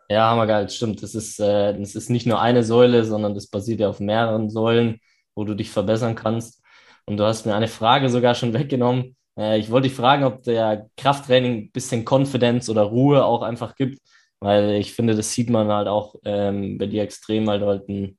ja, 0.08 0.30
hammergeil, 0.30 0.68
stimmt. 0.68 1.02
Das 1.02 1.14
ist, 1.14 1.40
äh, 1.40 1.78
das 1.78 1.94
ist 1.94 2.10
nicht 2.10 2.26
nur 2.26 2.40
eine 2.40 2.62
Säule, 2.62 3.04
sondern 3.04 3.34
das 3.34 3.46
basiert 3.46 3.80
ja 3.80 3.88
auf 3.88 4.00
mehreren 4.00 4.50
Säulen, 4.50 5.00
wo 5.34 5.44
du 5.44 5.54
dich 5.54 5.70
verbessern 5.70 6.14
kannst. 6.14 6.62
Und 7.06 7.16
du 7.16 7.24
hast 7.24 7.46
mir 7.46 7.54
eine 7.54 7.68
Frage 7.68 8.08
sogar 8.08 8.34
schon 8.34 8.52
weggenommen. 8.54 9.16
Äh, 9.38 9.58
ich 9.58 9.70
wollte 9.70 9.88
dich 9.88 9.96
fragen, 9.96 10.24
ob 10.24 10.42
der 10.42 10.88
Krafttraining 10.96 11.54
ein 11.54 11.70
bisschen 11.72 12.04
Konfidenz 12.04 12.68
oder 12.68 12.82
Ruhe 12.82 13.24
auch 13.24 13.42
einfach 13.42 13.74
gibt, 13.76 13.98
weil 14.40 14.72
ich 14.72 14.92
finde, 14.92 15.14
das 15.14 15.32
sieht 15.32 15.50
man 15.50 15.68
halt 15.68 15.88
auch 15.88 16.16
ähm, 16.24 16.78
bei 16.78 16.86
dir 16.86 17.02
extrem, 17.02 17.46
weil 17.46 17.60
du 17.60 17.66
halt 17.66 17.88
ein, 17.88 18.18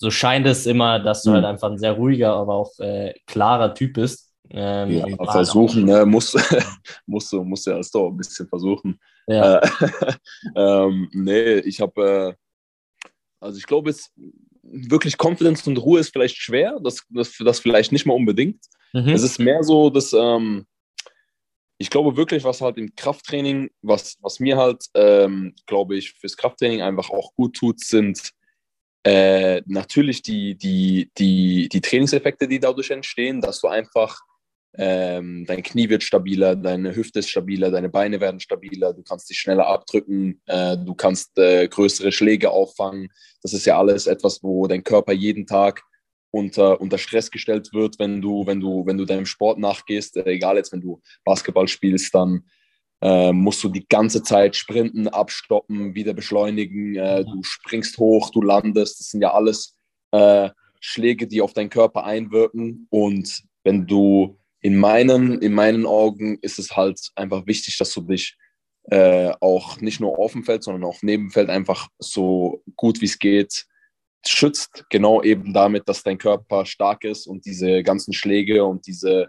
so 0.00 0.10
scheint 0.10 0.46
es 0.46 0.64
immer, 0.64 0.98
dass 0.98 1.22
du 1.22 1.30
mhm. 1.30 1.34
halt 1.34 1.44
einfach 1.44 1.70
ein 1.70 1.78
sehr 1.78 1.92
ruhiger, 1.92 2.32
aber 2.32 2.54
auch 2.54 2.78
äh, 2.78 3.12
klarer 3.26 3.74
Typ 3.74 3.94
bist. 3.94 4.32
Ähm, 4.48 4.90
ja, 4.90 5.24
versuchen, 5.30 5.84
ne? 5.84 6.06
muss, 6.06 6.34
musst 7.06 7.32
du 7.32 7.44
musst 7.44 7.66
ja 7.66 7.76
das 7.76 7.90
doch 7.90 8.08
ein 8.08 8.16
bisschen 8.16 8.48
versuchen. 8.48 8.98
Ja. 9.28 9.58
Äh, 9.58 9.68
ähm, 10.56 11.08
nee, 11.12 11.58
ich 11.58 11.82
habe, 11.82 12.34
äh, 12.34 13.10
also 13.40 13.58
ich 13.58 13.66
glaube, 13.66 13.90
es 13.90 14.10
wirklich 14.62 15.16
Confidence 15.18 15.66
und 15.66 15.76
Ruhe 15.76 16.00
ist 16.00 16.12
vielleicht 16.12 16.36
schwer, 16.36 16.80
das, 16.82 17.02
das, 17.10 17.36
das 17.38 17.60
vielleicht 17.60 17.92
nicht 17.92 18.06
mal 18.06 18.14
unbedingt. 18.14 18.64
Mhm. 18.94 19.10
Es 19.10 19.22
ist 19.22 19.38
mehr 19.38 19.62
so, 19.62 19.90
dass 19.90 20.14
ähm, 20.14 20.66
ich 21.76 21.90
glaube 21.90 22.16
wirklich, 22.16 22.42
was 22.44 22.62
halt 22.62 22.78
im 22.78 22.94
Krafttraining, 22.96 23.68
was, 23.82 24.16
was 24.22 24.40
mir 24.40 24.56
halt, 24.56 24.82
ähm, 24.94 25.54
glaube 25.66 25.96
ich, 25.96 26.12
fürs 26.12 26.38
Krafttraining 26.38 26.80
einfach 26.80 27.10
auch 27.10 27.34
gut 27.34 27.54
tut, 27.54 27.80
sind 27.80 28.32
äh, 29.04 29.62
natürlich 29.66 30.22
die, 30.22 30.56
die, 30.56 31.10
die, 31.16 31.68
die 31.68 31.80
Trainingseffekte, 31.80 32.46
die 32.46 32.60
dadurch 32.60 32.90
entstehen, 32.90 33.40
dass 33.40 33.60
du 33.60 33.68
einfach 33.68 34.20
ähm, 34.74 35.44
dein 35.46 35.62
Knie 35.62 35.88
wird 35.88 36.02
stabiler, 36.02 36.54
deine 36.54 36.94
Hüfte 36.94 37.18
ist 37.18 37.28
stabiler, 37.28 37.70
deine 37.70 37.88
Beine 37.88 38.20
werden 38.20 38.38
stabiler, 38.38 38.92
du 38.92 39.02
kannst 39.02 39.28
dich 39.28 39.38
schneller 39.38 39.66
abdrücken, 39.66 40.40
äh, 40.46 40.76
du 40.76 40.94
kannst 40.94 41.36
äh, 41.38 41.66
größere 41.66 42.12
Schläge 42.12 42.50
auffangen. 42.50 43.08
Das 43.42 43.52
ist 43.52 43.66
ja 43.66 43.78
alles 43.78 44.06
etwas, 44.06 44.42
wo 44.42 44.66
dein 44.68 44.84
Körper 44.84 45.12
jeden 45.12 45.46
Tag 45.46 45.82
unter, 46.30 46.80
unter 46.80 46.98
Stress 46.98 47.32
gestellt 47.32 47.70
wird, 47.72 47.98
wenn 47.98 48.22
du, 48.22 48.46
wenn 48.46 48.60
du, 48.60 48.86
wenn 48.86 48.96
du 48.96 49.04
deinem 49.04 49.26
Sport 49.26 49.58
nachgehst. 49.58 50.16
Äh, 50.16 50.30
egal 50.30 50.56
jetzt, 50.56 50.72
wenn 50.72 50.80
du 50.80 51.00
Basketball 51.24 51.66
spielst, 51.66 52.14
dann 52.14 52.44
äh, 53.02 53.32
musst 53.32 53.62
du 53.64 53.68
die 53.68 53.86
ganze 53.88 54.22
Zeit 54.22 54.56
sprinten, 54.56 55.08
abstoppen, 55.08 55.94
wieder 55.94 56.12
beschleunigen. 56.12 56.96
Äh, 56.96 57.24
du 57.24 57.42
springst 57.42 57.98
hoch, 57.98 58.30
du 58.30 58.42
landest. 58.42 59.00
Das 59.00 59.08
sind 59.08 59.22
ja 59.22 59.32
alles 59.32 59.76
äh, 60.12 60.50
Schläge, 60.80 61.26
die 61.26 61.40
auf 61.40 61.52
deinen 61.52 61.70
Körper 61.70 62.04
einwirken. 62.04 62.86
Und 62.90 63.42
wenn 63.64 63.86
du 63.86 64.38
in 64.60 64.76
meinen, 64.76 65.40
in 65.40 65.54
meinen 65.54 65.86
Augen 65.86 66.38
ist 66.42 66.58
es 66.58 66.76
halt 66.76 67.00
einfach 67.14 67.46
wichtig, 67.46 67.78
dass 67.78 67.92
du 67.94 68.02
dich 68.02 68.36
äh, 68.84 69.32
auch 69.40 69.80
nicht 69.80 70.00
nur 70.00 70.18
auf 70.18 70.32
dem 70.32 70.44
Feld, 70.44 70.62
sondern 70.62 70.84
auch 70.84 70.98
neben 71.02 71.24
dem 71.24 71.30
Feld 71.30 71.48
einfach 71.48 71.88
so 71.98 72.62
gut 72.76 73.00
wie 73.00 73.06
es 73.06 73.18
geht 73.18 73.66
schützt. 74.26 74.84
Genau 74.90 75.22
eben 75.22 75.52
damit, 75.52 75.88
dass 75.88 76.02
dein 76.02 76.18
Körper 76.18 76.66
stark 76.66 77.04
ist 77.04 77.26
und 77.26 77.46
diese 77.46 77.82
ganzen 77.82 78.12
Schläge 78.12 78.64
und 78.64 78.86
diese 78.86 79.28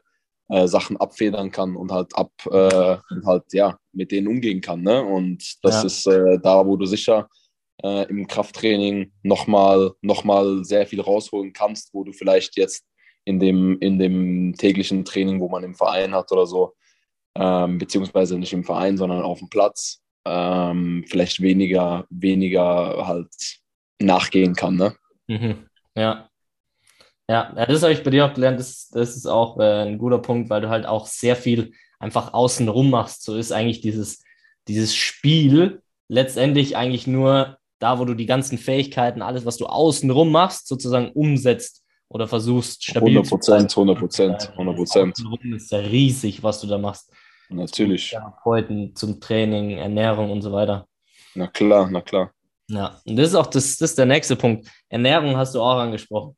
äh, 0.51 0.67
Sachen 0.67 0.97
abfedern 0.97 1.49
kann 1.49 1.77
und 1.77 1.91
halt 1.91 2.15
ab 2.15 2.31
äh, 2.45 2.97
und 3.09 3.25
halt 3.25 3.45
ja 3.53 3.77
mit 3.93 4.11
denen 4.11 4.27
umgehen 4.27 4.59
kann. 4.59 4.81
Ne? 4.81 5.01
Und 5.01 5.63
das 5.63 5.75
ja. 5.75 5.83
ist 5.85 6.07
äh, 6.07 6.39
da, 6.43 6.65
wo 6.65 6.75
du 6.75 6.85
sicher 6.85 7.29
äh, 7.83 8.07
im 8.09 8.27
Krafttraining 8.27 9.13
nochmal 9.23 9.91
noch 10.01 10.25
mal 10.25 10.65
sehr 10.65 10.85
viel 10.85 10.99
rausholen 10.99 11.53
kannst, 11.53 11.93
wo 11.93 12.03
du 12.03 12.11
vielleicht 12.11 12.57
jetzt 12.57 12.85
in 13.23 13.39
dem, 13.39 13.79
in 13.79 13.97
dem 13.97 14.53
täglichen 14.57 15.05
Training, 15.05 15.39
wo 15.39 15.47
man 15.47 15.63
im 15.63 15.75
Verein 15.75 16.13
hat 16.13 16.31
oder 16.31 16.45
so, 16.45 16.73
ähm, 17.35 17.77
beziehungsweise 17.77 18.37
nicht 18.37 18.51
im 18.51 18.65
Verein, 18.65 18.97
sondern 18.97 19.21
auf 19.21 19.39
dem 19.39 19.49
Platz, 19.49 20.01
ähm, 20.25 21.05
vielleicht 21.07 21.41
weniger, 21.41 22.05
weniger 22.09 23.07
halt 23.07 23.29
nachgehen 24.01 24.53
kann. 24.53 24.75
Ne? 24.75 24.95
Mhm. 25.27 25.65
Ja. 25.95 26.27
Ja. 27.29 27.53
Das 27.53 27.83
habe 27.83 27.93
ich 27.93 28.03
bei 28.03 28.09
dir 28.09 28.25
auch 28.25 28.33
gelernt. 28.33 28.59
Das, 28.59 28.89
das 28.89 29.15
ist 29.15 29.25
auch 29.25 29.59
äh, 29.59 29.83
ein 29.83 29.97
guter 29.97 30.19
Punkt, 30.19 30.49
weil 30.49 30.61
du 30.61 30.69
halt 30.69 30.85
auch 30.85 31.05
sehr 31.05 31.35
viel 31.35 31.73
einfach 31.99 32.33
außenrum 32.33 32.89
machst. 32.89 33.23
So 33.23 33.35
ist 33.35 33.51
eigentlich 33.51 33.81
dieses, 33.81 34.23
dieses 34.67 34.95
Spiel 34.95 35.81
letztendlich 36.07 36.75
eigentlich 36.75 37.07
nur 37.07 37.57
da, 37.79 37.99
wo 37.99 38.05
du 38.05 38.13
die 38.13 38.25
ganzen 38.25 38.57
Fähigkeiten, 38.57 39.21
alles, 39.21 39.45
was 39.45 39.57
du 39.57 39.65
außenrum 39.65 40.31
machst, 40.31 40.67
sozusagen 40.67 41.11
umsetzt 41.11 41.83
oder 42.09 42.27
versuchst 42.27 42.83
stabil 42.83 43.09
100 43.09 43.29
Prozent, 43.29 43.71
100 43.71 43.97
Prozent, 43.97 44.49
100 44.51 44.75
Prozent. 44.75 45.19
ist 45.55 45.71
ja 45.71 45.79
riesig, 45.79 46.43
was 46.43 46.61
du 46.61 46.67
da 46.67 46.77
machst. 46.77 47.11
Natürlich. 47.49 48.09
Therapeuten 48.09 48.95
zum 48.95 49.19
Training, 49.19 49.77
Ernährung 49.77 50.31
und 50.31 50.41
so 50.41 50.51
weiter. 50.51 50.85
Na 51.35 51.47
klar, 51.47 51.89
na 51.89 52.01
klar. 52.01 52.31
Ja, 52.67 53.01
und 53.05 53.15
das 53.17 53.29
ist 53.29 53.35
auch 53.35 53.47
das, 53.47 53.77
das 53.77 53.91
ist 53.91 53.97
der 53.97 54.05
nächste 54.05 54.35
Punkt. 54.35 54.69
Ernährung 54.89 55.35
hast 55.35 55.55
du 55.55 55.61
auch 55.61 55.77
angesprochen. 55.77 56.35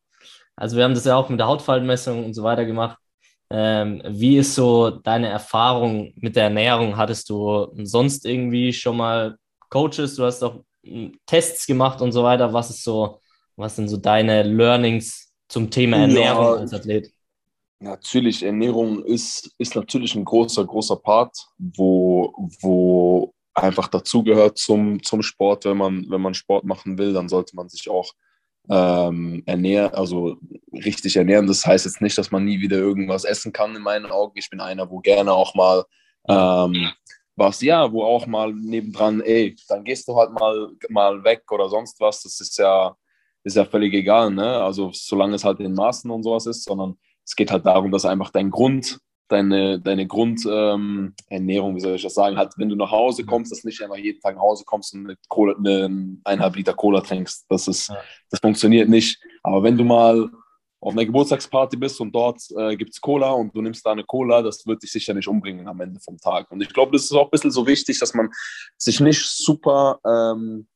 Also 0.56 0.78
wir 0.78 0.84
haben 0.84 0.94
das 0.94 1.06
ja 1.06 1.16
auch 1.16 1.30
mit 1.30 1.40
der 1.40 1.48
Hautfaltenmessung 1.48 2.26
und 2.26 2.34
so 2.34 2.44
weiter 2.44 2.66
gemacht. 2.66 2.98
Ähm, 3.50 4.02
wie 4.08 4.38
ist 4.38 4.56
so 4.56 4.90
deine 4.90 5.28
Erfahrung 5.28 6.14
mit 6.16 6.36
der 6.36 6.46
Ernährung? 6.46 6.98
Hattest 6.98 7.30
du 7.30 7.68
sonst 7.84 8.26
irgendwie 8.26 8.74
schon 8.74 8.98
mal 8.98 9.38
Coaches? 9.70 10.16
Du 10.16 10.24
hast 10.24 10.44
auch 10.44 10.64
hm, 10.84 11.18
Tests 11.26 11.66
gemacht 11.68 12.02
und 12.02 12.12
so 12.12 12.24
weiter. 12.24 12.52
Was 12.54 12.70
ist 12.70 12.84
so, 12.84 13.20
was 13.56 13.76
sind 13.76 13.90
so 13.90 13.98
deine 13.98 14.44
Learnings 14.44 15.34
zum 15.50 15.70
Thema 15.70 15.98
Ernährung 15.98 16.46
ja, 16.46 16.54
als 16.62 16.74
Athlet? 16.74 17.12
Natürlich, 17.80 18.44
Ernährung 18.44 19.04
ist, 19.04 19.54
ist 19.58 19.76
natürlich 19.76 20.16
ein 20.16 20.26
großer, 20.26 20.66
großer 20.66 20.96
Part, 20.96 21.38
wo, 21.58 22.34
wo 22.62 23.34
einfach 23.54 23.88
dazugehört 23.88 24.58
zum, 24.58 25.04
zum 25.04 25.22
Sport. 25.22 25.66
Wenn 25.66 25.78
man, 25.78 26.06
wenn 26.10 26.22
man 26.22 26.34
Sport 26.34 26.64
machen 26.64 26.98
will, 26.98 27.14
dann 27.14 27.30
sollte 27.30 27.56
man 27.56 27.70
sich 27.70 27.90
auch 27.90 28.14
ähm, 28.70 29.44
ernähren, 29.46 29.94
also 29.94 30.38
richtig 30.72 31.16
ernähren. 31.16 31.48
Das 31.48 31.66
heißt 31.66 31.86
jetzt 31.86 32.02
nicht, 32.02 32.18
dass 32.18 32.32
man 32.32 32.46
nie 32.46 32.62
wieder 32.62 32.78
irgendwas 32.78 33.24
essen 33.24 33.52
kann 33.52 33.76
in 33.76 33.82
meinen 33.82 34.06
Augen. 34.06 34.38
Ich 34.38 34.50
bin 34.50 34.62
einer, 34.62 34.90
wo 34.90 35.00
gerne 35.00 35.34
auch 35.34 35.54
mal 35.56 35.84
ähm, 36.30 36.92
was, 37.36 37.62
ja, 37.62 37.92
wo 37.92 38.04
auch 38.04 38.28
mal 38.28 38.54
nebendran, 38.54 39.22
ey, 39.22 39.56
dann 39.68 39.84
gehst 39.84 40.08
du 40.08 40.16
halt 40.16 40.32
mal, 40.32 40.70
mal 40.90 41.24
weg 41.24 41.44
oder 41.52 41.68
sonst 41.70 42.00
was. 42.00 42.22
Das 42.22 42.40
ist 42.40 42.58
ja, 42.58 42.96
ist 43.44 43.58
ja 43.58 43.66
völlig 43.66 43.94
egal, 43.94 44.32
ne? 44.32 44.62
Also 44.64 44.92
solange 44.94 45.36
es 45.36 45.44
halt 45.44 45.60
in 45.60 45.74
Maßen 45.74 46.10
und 46.12 46.24
sowas 46.24 46.46
ist, 46.46 46.64
sondern 46.64 46.98
es 47.26 47.36
geht 47.36 47.52
halt 47.52 47.66
darum, 47.66 47.92
dass 47.92 48.06
einfach 48.06 48.30
dein 48.30 48.52
Grund, 48.52 49.00
deine, 49.28 49.80
deine 49.80 50.08
Grundernährung, 50.08 51.16
ähm, 51.30 51.76
wie 51.76 51.80
soll 51.80 51.96
ich 51.96 52.04
das 52.04 52.14
sagen, 52.14 52.38
halt, 52.38 52.54
wenn 52.58 52.70
du 52.70 52.76
nach 52.76 52.92
Hause 52.92 53.26
kommst, 53.26 53.52
dass 53.52 53.64
nicht 53.64 53.82
einfach 53.82 53.98
jeden 53.98 54.20
Tag 54.22 54.36
nach 54.36 54.42
Hause 54.42 54.64
kommst 54.66 54.94
und 54.94 55.04
mit 55.04 55.20
Cola, 55.30 55.56
eine, 55.58 56.18
eineinhalb 56.24 56.56
Liter 56.56 56.74
Cola 56.74 57.02
trinkst. 57.02 57.46
Das 57.50 57.68
ist, 57.68 57.90
ja. 57.90 57.98
das 58.30 58.40
funktioniert 58.40 58.90
nicht. 58.90 59.20
Aber 59.44 59.64
wenn 59.64 59.78
du 59.78 59.84
mal 59.84 60.30
auf 60.84 60.94
einer 60.94 61.06
Geburtstagsparty 61.06 61.78
bist 61.78 62.00
und 62.02 62.14
dort 62.14 62.42
äh, 62.58 62.76
gibt 62.76 62.92
es 62.92 63.00
Cola 63.00 63.32
und 63.32 63.56
du 63.56 63.62
nimmst 63.62 63.86
da 63.86 63.92
eine 63.92 64.04
Cola, 64.04 64.42
das 64.42 64.66
wird 64.68 64.84
dich 64.84 64.92
sicher 64.92 65.14
nicht 65.14 65.28
umbringen 65.28 65.68
am 65.68 65.80
Ende 65.80 66.00
vom 66.02 66.18
Tag. 66.18 66.52
Und 66.52 66.62
ich 66.62 66.74
glaube, 66.74 66.92
das 66.92 67.06
ist 67.06 67.14
auch 67.14 67.26
ein 67.26 67.32
bisschen 67.32 67.52
so 67.52 67.66
wichtig, 67.66 68.00
dass 68.00 68.14
man 68.14 68.30
sich 68.78 69.00
nicht 69.00 69.24
super, 69.24 70.00
ähm, 70.06 70.68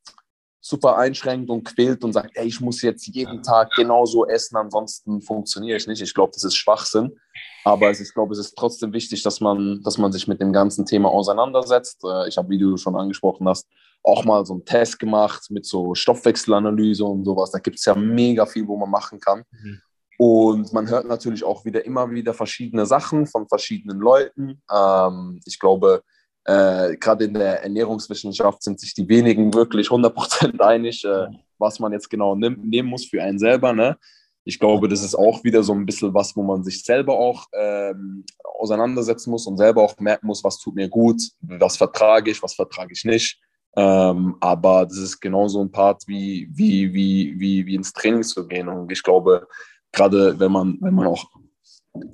super 0.68 0.98
einschränkt 0.98 1.48
und 1.48 1.64
quält 1.64 2.04
und 2.04 2.12
sagt, 2.12 2.30
ey, 2.34 2.46
ich 2.46 2.60
muss 2.60 2.82
jetzt 2.82 3.06
jeden 3.06 3.42
Tag 3.42 3.72
genauso 3.74 4.26
essen, 4.26 4.56
ansonsten 4.56 5.22
funktioniere 5.22 5.78
ich 5.78 5.86
nicht. 5.86 6.02
Ich 6.02 6.12
glaube, 6.12 6.32
das 6.34 6.44
ist 6.44 6.56
Schwachsinn. 6.56 7.18
Aber 7.64 7.90
ich 7.90 8.14
glaube, 8.14 8.32
es 8.32 8.38
ist 8.38 8.54
trotzdem 8.56 8.92
wichtig, 8.92 9.22
dass 9.22 9.40
man, 9.40 9.80
dass 9.82 9.98
man 9.98 10.12
sich 10.12 10.28
mit 10.28 10.40
dem 10.40 10.52
ganzen 10.52 10.84
Thema 10.84 11.08
auseinandersetzt. 11.08 12.04
Äh, 12.04 12.28
ich 12.28 12.36
habe, 12.36 12.50
wie 12.50 12.58
du 12.58 12.76
schon 12.76 12.96
angesprochen 12.96 13.48
hast, 13.48 13.66
auch 14.02 14.24
mal 14.24 14.44
so 14.44 14.54
einen 14.54 14.64
Test 14.64 14.98
gemacht 14.98 15.50
mit 15.50 15.66
so 15.66 15.94
Stoffwechselanalyse 15.94 17.04
und 17.04 17.24
sowas. 17.24 17.50
Da 17.50 17.58
gibt 17.58 17.78
es 17.78 17.84
ja 17.84 17.94
mega 17.94 18.46
viel, 18.46 18.66
wo 18.66 18.76
man 18.76 18.90
machen 18.90 19.20
kann. 19.20 19.44
Mhm. 19.50 19.80
Und 20.18 20.72
man 20.72 20.88
hört 20.88 21.06
natürlich 21.06 21.44
auch 21.44 21.64
wieder 21.64 21.84
immer 21.86 22.10
wieder 22.10 22.34
verschiedene 22.34 22.86
Sachen 22.86 23.26
von 23.26 23.46
verschiedenen 23.48 24.00
Leuten. 24.00 24.62
Ähm, 24.70 25.40
ich 25.44 25.58
glaube, 25.58 26.02
äh, 26.48 26.96
gerade 26.96 27.26
in 27.26 27.34
der 27.34 27.62
Ernährungswissenschaft 27.62 28.62
sind 28.62 28.80
sich 28.80 28.94
die 28.94 29.06
wenigen 29.06 29.52
wirklich 29.52 29.88
100% 29.88 30.58
einig, 30.60 31.04
äh, 31.04 31.26
was 31.58 31.78
man 31.78 31.92
jetzt 31.92 32.08
genau 32.08 32.34
nehm, 32.34 32.58
nehmen 32.64 32.88
muss 32.88 33.04
für 33.04 33.22
einen 33.22 33.38
selber. 33.38 33.74
Ne? 33.74 33.98
Ich 34.44 34.58
glaube, 34.58 34.88
das 34.88 35.04
ist 35.04 35.14
auch 35.14 35.44
wieder 35.44 35.62
so 35.62 35.74
ein 35.74 35.84
bisschen 35.84 36.14
was, 36.14 36.34
wo 36.34 36.42
man 36.42 36.64
sich 36.64 36.82
selber 36.82 37.18
auch 37.18 37.44
ähm, 37.52 38.24
auseinandersetzen 38.58 39.30
muss 39.30 39.46
und 39.46 39.58
selber 39.58 39.82
auch 39.82 39.98
merken 39.98 40.26
muss, 40.26 40.42
was 40.42 40.58
tut 40.58 40.74
mir 40.74 40.88
gut, 40.88 41.20
was 41.42 41.76
vertrage 41.76 42.30
ich, 42.30 42.42
was 42.42 42.54
vertrage 42.54 42.94
ich 42.94 43.04
nicht. 43.04 43.38
Ähm, 43.76 44.36
aber 44.40 44.86
das 44.86 44.96
ist 44.96 45.20
genauso 45.20 45.60
ein 45.60 45.70
Part 45.70 46.04
wie, 46.06 46.48
wie, 46.50 46.94
wie, 46.94 47.38
wie, 47.38 47.66
wie 47.66 47.74
ins 47.74 47.92
Training 47.92 48.22
zu 48.22 48.48
gehen. 48.48 48.68
Und 48.68 48.90
ich 48.90 49.02
glaube, 49.02 49.46
gerade 49.92 50.40
wenn 50.40 50.50
man, 50.50 50.78
wenn 50.80 50.94
man 50.94 51.08
auch 51.08 51.26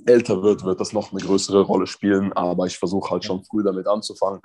älter 0.07 0.43
wird, 0.43 0.65
wird 0.65 0.81
das 0.81 0.93
noch 0.93 1.13
eine 1.13 1.21
größere 1.21 1.63
Rolle 1.63 1.87
spielen. 1.87 2.33
Aber 2.33 2.67
ich 2.67 2.79
versuche 2.79 3.11
halt 3.11 3.25
schon 3.25 3.45
früh 3.45 3.63
damit 3.63 3.87
anzufangen. 3.87 4.41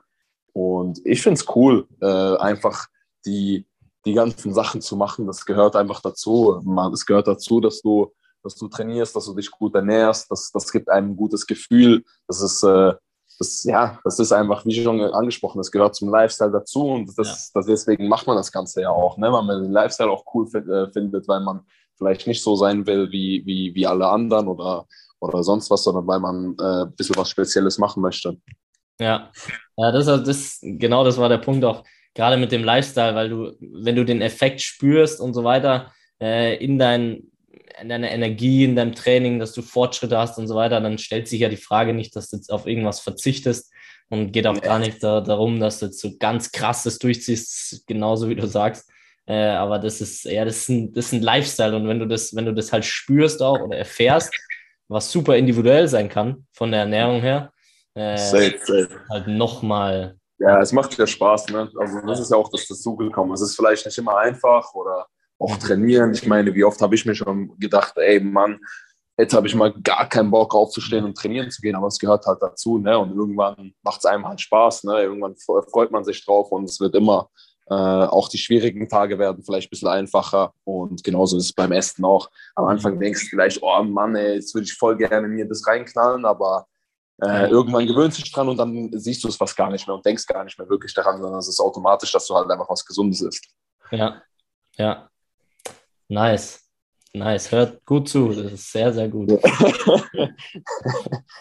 Und 0.53 0.99
ich 1.05 1.21
finde 1.21 1.39
es 1.39 1.55
cool, 1.55 1.87
äh, 2.01 2.35
einfach 2.37 2.87
die, 3.25 3.65
die 4.05 4.13
ganzen 4.13 4.53
Sachen 4.53 4.81
zu 4.81 4.95
machen. 4.95 5.27
Das 5.27 5.45
gehört 5.45 5.75
einfach 5.75 6.01
dazu. 6.01 6.61
Es 6.93 7.05
gehört 7.05 7.27
dazu, 7.27 7.59
dass 7.59 7.81
du, 7.81 8.13
dass 8.43 8.55
du 8.55 8.67
trainierst, 8.67 9.15
dass 9.15 9.25
du 9.25 9.35
dich 9.35 9.51
gut 9.51 9.75
ernährst. 9.75 10.31
Das, 10.31 10.51
das 10.51 10.71
gibt 10.71 10.89
einem 10.89 11.11
ein 11.11 11.15
gutes 11.17 11.45
Gefühl. 11.45 12.03
Das 12.27 12.41
ist, 12.41 12.63
äh, 12.63 12.93
das, 13.39 13.63
ja, 13.63 13.99
das 14.03 14.19
ist 14.19 14.31
einfach, 14.31 14.65
wie 14.65 14.83
schon 14.83 15.01
angesprochen, 15.01 15.59
das 15.59 15.71
gehört 15.71 15.95
zum 15.95 16.09
Lifestyle 16.09 16.51
dazu. 16.51 16.87
Und 16.87 17.17
das, 17.17 17.51
ja. 17.53 17.59
das 17.59 17.65
deswegen 17.65 18.07
macht 18.07 18.27
man 18.27 18.35
das 18.35 18.51
Ganze 18.51 18.81
ja 18.81 18.89
auch, 18.89 19.17
ne? 19.17 19.31
weil 19.31 19.43
man 19.43 19.63
den 19.63 19.71
Lifestyle 19.71 20.11
auch 20.11 20.25
cool 20.33 20.47
äh, 20.53 20.91
findet, 20.91 21.27
weil 21.27 21.39
man 21.39 21.61
vielleicht 21.95 22.27
nicht 22.27 22.43
so 22.43 22.55
sein 22.55 22.85
will 22.85 23.11
wie, 23.11 23.45
wie, 23.45 23.73
wie 23.75 23.87
alle 23.87 24.07
anderen 24.07 24.47
oder, 24.47 24.85
oder 25.19 25.43
sonst 25.43 25.69
was, 25.69 25.83
sondern 25.83 26.07
weil 26.07 26.19
man 26.19 26.55
äh, 26.59 26.83
ein 26.85 26.95
bisschen 26.95 27.15
was 27.15 27.29
Spezielles 27.29 27.77
machen 27.77 28.01
möchte. 28.01 28.37
Ja, 28.99 29.31
ja 29.77 29.91
das, 29.91 30.05
das, 30.05 30.59
genau 30.61 31.03
das 31.03 31.17
war 31.17 31.29
der 31.29 31.37
Punkt 31.37 31.63
auch, 31.63 31.83
gerade 32.13 32.37
mit 32.37 32.51
dem 32.51 32.63
Lifestyle, 32.63 33.15
weil 33.15 33.29
du, 33.29 33.51
wenn 33.59 33.95
du 33.95 34.03
den 34.03 34.21
Effekt 34.21 34.61
spürst 34.61 35.19
und 35.19 35.33
so 35.33 35.43
weiter 35.43 35.91
äh, 36.21 36.57
in, 36.63 36.79
dein, 36.79 37.23
in 37.81 37.89
deiner 37.89 38.11
Energie, 38.11 38.65
in 38.65 38.75
deinem 38.75 38.93
Training, 38.93 39.39
dass 39.39 39.53
du 39.53 39.61
Fortschritte 39.61 40.17
hast 40.17 40.37
und 40.37 40.47
so 40.47 40.55
weiter, 40.55 40.81
dann 40.81 40.97
stellt 40.97 41.27
sich 41.27 41.41
ja 41.41 41.49
die 41.49 41.57
Frage 41.57 41.93
nicht, 41.93 42.15
dass 42.15 42.29
du 42.29 42.37
jetzt 42.37 42.51
auf 42.51 42.67
irgendwas 42.67 42.99
verzichtest 42.99 43.71
und 44.09 44.31
geht 44.31 44.47
auch 44.47 44.59
gar 44.59 44.79
nicht 44.79 45.03
da, 45.03 45.21
darum, 45.21 45.59
dass 45.59 45.79
du 45.79 45.85
jetzt 45.85 45.99
so 45.99 46.17
ganz 46.17 46.51
krasses 46.51 46.99
durchziehst, 46.99 47.85
genauso 47.87 48.27
wie 48.27 48.35
du 48.35 48.47
sagst, 48.47 48.89
äh, 49.29 49.51
aber 49.51 49.77
das 49.77 50.01
ist, 50.01 50.25
ja, 50.25 50.43
das 50.43 50.57
ist, 50.57 50.69
ein, 50.69 50.91
das 50.91 51.05
ist 51.05 51.13
ein 51.13 51.21
Lifestyle. 51.21 51.75
Und 51.75 51.87
wenn 51.87 51.99
du 51.99 52.07
das, 52.07 52.35
wenn 52.35 52.45
du 52.45 52.53
das 52.53 52.73
halt 52.73 52.83
spürst 52.83 53.43
auch 53.43 53.59
oder 53.59 53.77
erfährst, 53.77 54.33
was 54.89 55.09
super 55.09 55.37
individuell 55.37 55.87
sein 55.87 56.09
kann 56.09 56.45
von 56.51 56.71
der 56.71 56.81
Ernährung 56.81 57.21
her, 57.21 57.53
äh, 57.93 58.17
safe, 58.17 58.57
safe. 58.59 58.89
halt 59.09 59.27
nochmal. 59.27 60.17
Ja, 60.39 60.61
es 60.61 60.71
macht 60.71 60.97
ja 60.97 61.05
Spaß, 61.05 61.49
ne? 61.49 61.69
Also 61.77 62.01
das 62.05 62.19
ist 62.19 62.31
ja 62.31 62.37
auch 62.37 62.49
das 62.49 62.67
dazugekommen. 62.67 63.33
Es 63.33 63.41
ist 63.41 63.55
vielleicht 63.55 63.85
nicht 63.85 63.97
immer 63.97 64.17
einfach 64.17 64.73
oder 64.73 65.05
auch 65.37 65.55
trainieren. 65.57 66.13
Ich 66.13 66.25
meine, 66.25 66.53
wie 66.53 66.63
oft 66.63 66.81
habe 66.81 66.95
ich 66.95 67.05
mir 67.05 67.15
schon 67.15 67.57
gedacht, 67.59 67.93
ey 67.97 68.19
Mann, 68.19 68.59
jetzt 69.17 69.33
habe 69.33 69.47
ich 69.47 69.55
mal 69.55 69.73
gar 69.81 70.07
keinen 70.07 70.31
Bock 70.31 70.55
aufzustehen 70.55 71.03
und 71.03 71.17
trainieren 71.17 71.51
zu 71.51 71.61
gehen, 71.61 71.75
aber 71.75 71.87
es 71.87 71.99
gehört 71.99 72.25
halt 72.25 72.41
dazu, 72.41 72.77
ne? 72.77 72.97
Und 72.97 73.15
irgendwann 73.15 73.73
macht 73.83 73.99
es 73.99 74.05
einem 74.05 74.27
halt 74.27 74.39
Spaß, 74.39 74.85
ne? 74.85 75.01
Irgendwann 75.01 75.35
freut 75.35 75.91
man 75.91 76.03
sich 76.03 76.23
drauf 76.25 76.51
und 76.51 76.69
es 76.69 76.79
wird 76.79 76.95
immer 76.95 77.29
äh, 77.69 77.73
auch 77.73 78.29
die 78.29 78.37
schwierigen 78.37 78.89
Tage 78.89 79.19
werden 79.19 79.43
vielleicht 79.43 79.67
ein 79.67 79.69
bisschen 79.69 79.89
einfacher 79.89 80.53
und 80.63 81.03
genauso 81.03 81.37
ist 81.37 81.45
es 81.45 81.53
beim 81.53 81.71
Essen 81.71 82.03
auch. 82.03 82.29
Am 82.55 82.65
Anfang 82.65 82.99
denkst 82.99 83.25
du 83.25 83.27
vielleicht, 83.27 83.61
oh 83.61 83.83
Mann, 83.83 84.15
ey, 84.15 84.35
jetzt 84.35 84.55
würde 84.55 84.65
ich 84.65 84.73
voll 84.73 84.97
gerne 84.97 85.27
mir 85.27 85.47
das 85.47 85.65
reinknallen, 85.67 86.25
aber 86.25 86.65
äh, 87.21 87.47
irgendwann 87.49 87.85
gewöhnst 87.85 88.17
du 88.17 88.23
dich 88.23 88.31
dran 88.31 88.49
und 88.49 88.57
dann 88.57 88.89
siehst 88.93 89.23
du 89.23 89.27
es 89.27 89.35
fast 89.35 89.55
gar 89.55 89.69
nicht 89.69 89.85
mehr 89.85 89.95
und 89.95 90.05
denkst 90.05 90.25
gar 90.25 90.43
nicht 90.43 90.57
mehr 90.57 90.69
wirklich 90.69 90.93
daran, 90.93 91.21
sondern 91.21 91.39
es 91.39 91.47
ist 91.47 91.59
automatisch, 91.59 92.11
dass 92.11 92.25
du 92.25 92.33
halt 92.33 92.49
einfach 92.49 92.69
was 92.69 92.85
Gesundes 92.85 93.21
isst. 93.21 93.45
Ja, 93.91 94.21
ja. 94.77 95.09
Nice. 96.07 96.65
Nice, 97.13 97.51
hört 97.51 97.85
gut 97.85 98.07
zu. 98.07 98.29
Das 98.29 98.53
ist 98.53 98.71
sehr, 98.71 98.93
sehr 98.93 99.09
gut. 99.09 99.31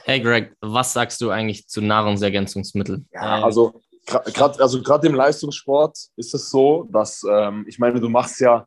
hey 0.04 0.20
Greg, 0.20 0.56
was 0.60 0.92
sagst 0.92 1.20
du 1.20 1.30
eigentlich 1.30 1.68
zu 1.68 1.80
Nahrungsergänzungsmitteln? 1.80 3.06
Ja, 3.12 3.44
also 3.44 3.80
gerade 4.08 4.60
also 4.62 4.78
im 4.78 5.14
Leistungssport 5.14 5.98
ist 6.16 6.34
es 6.34 6.50
so, 6.50 6.88
dass 6.90 7.22
ähm, 7.28 7.64
ich 7.68 7.78
meine, 7.78 8.00
du 8.00 8.08
machst 8.08 8.40
ja, 8.40 8.66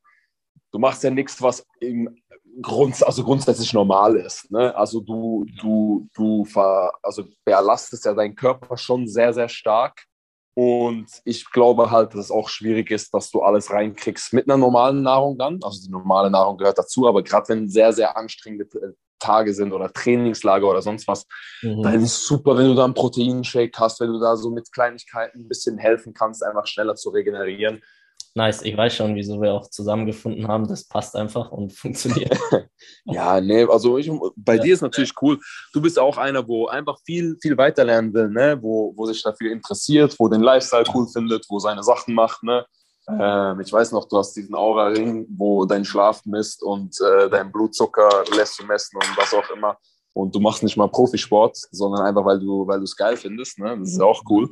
du 0.71 0.79
machst 0.79 1.03
ja 1.03 1.09
nichts, 1.09 1.41
was 1.41 1.65
im 1.79 2.15
Grund, 2.61 3.01
also 3.05 3.23
grundsätzlich 3.23 3.73
normal 3.73 4.15
ist. 4.17 4.51
Ne? 4.51 4.75
Also 4.75 4.99
du, 4.99 5.45
du, 5.59 6.07
du 6.13 6.45
ver, 6.45 6.91
also 7.01 7.23
belastest 7.45 8.05
ja 8.05 8.13
deinen 8.13 8.35
Körper 8.35 8.77
schon 8.77 9.07
sehr, 9.07 9.33
sehr 9.33 9.49
stark. 9.49 10.03
Und 10.53 11.07
ich 11.23 11.49
glaube 11.49 11.91
halt, 11.91 12.13
dass 12.13 12.25
es 12.25 12.31
auch 12.31 12.49
schwierig 12.49 12.91
ist, 12.91 13.13
dass 13.13 13.31
du 13.31 13.41
alles 13.41 13.71
reinkriegst 13.71 14.33
mit 14.33 14.49
einer 14.49 14.57
normalen 14.57 15.01
Nahrung 15.01 15.37
dann. 15.37 15.59
Also 15.63 15.81
die 15.81 15.91
normale 15.91 16.29
Nahrung 16.29 16.57
gehört 16.57 16.77
dazu, 16.77 17.07
aber 17.07 17.23
gerade 17.23 17.47
wenn 17.49 17.69
sehr, 17.69 17.93
sehr 17.93 18.17
anstrengende 18.17 18.65
Tage 19.21 19.53
sind 19.53 19.71
oder 19.71 19.91
Trainingslager 19.93 20.67
oder 20.67 20.81
sonst 20.81 21.07
was, 21.07 21.25
mhm. 21.61 21.81
dann 21.83 21.95
ist 21.95 22.03
es 22.03 22.27
super, 22.27 22.57
wenn 22.57 22.67
du 22.67 22.75
da 22.75 22.85
einen 22.85 22.93
Proteinshake 22.93 23.77
hast, 23.77 24.01
wenn 24.01 24.11
du 24.11 24.19
da 24.19 24.35
so 24.35 24.49
mit 24.49 24.71
Kleinigkeiten 24.71 25.41
ein 25.41 25.47
bisschen 25.47 25.77
helfen 25.77 26.13
kannst, 26.13 26.43
einfach 26.43 26.67
schneller 26.67 26.95
zu 26.95 27.09
regenerieren. 27.09 27.81
Nice, 28.33 28.61
ich 28.61 28.77
weiß 28.77 28.95
schon, 28.95 29.15
wieso 29.15 29.41
wir 29.41 29.53
auch 29.53 29.69
zusammengefunden 29.69 30.47
haben. 30.47 30.65
Das 30.65 30.87
passt 30.87 31.15
einfach 31.15 31.51
und 31.51 31.73
funktioniert. 31.77 32.37
ja, 33.05 33.41
nee, 33.41 33.65
also 33.65 33.97
ich, 33.97 34.09
bei 34.37 34.55
ja. 34.55 34.63
dir 34.63 34.73
ist 34.73 34.81
natürlich 34.81 35.13
cool. 35.21 35.37
Du 35.73 35.81
bist 35.81 35.99
auch 35.99 36.17
einer, 36.17 36.47
wo 36.47 36.67
einfach 36.67 36.97
viel, 37.05 37.35
viel 37.41 37.57
weiterlernen 37.57 38.13
will, 38.13 38.29
ne? 38.29 38.57
wo, 38.61 38.93
wo 38.95 39.05
sich 39.05 39.21
dafür 39.21 39.51
interessiert, 39.51 40.15
wo 40.17 40.29
den 40.29 40.41
Lifestyle 40.41 40.85
cool 40.93 41.07
findet, 41.11 41.45
wo 41.49 41.59
seine 41.59 41.83
Sachen 41.83 42.13
macht. 42.13 42.41
Ne? 42.43 42.65
Ähm, 43.09 43.59
ich 43.59 43.71
weiß 43.71 43.91
noch, 43.91 44.05
du 44.07 44.17
hast 44.17 44.33
diesen 44.33 44.55
Aura-Ring, 44.55 45.27
wo 45.29 45.65
dein 45.65 45.85
Schlaf 45.85 46.23
misst 46.25 46.63
und 46.63 46.95
äh, 47.01 47.29
dein 47.29 47.51
Blutzucker 47.51 48.23
lässt 48.35 48.59
du 48.59 48.65
messen 48.65 48.97
und 48.97 49.17
was 49.17 49.33
auch 49.33 49.49
immer. 49.49 49.77
Und 50.13 50.35
du 50.35 50.39
machst 50.39 50.61
nicht 50.61 50.77
mal 50.77 50.89
Profisport, 50.89 51.57
sondern 51.71 52.05
einfach, 52.05 52.25
weil 52.25 52.39
du 52.39 52.67
weil 52.67 52.81
es 52.83 52.95
geil 52.95 53.17
findest. 53.17 53.59
Ne? 53.59 53.77
Das 53.79 53.89
ist 53.89 54.01
auch 54.01 54.23
cool. 54.29 54.49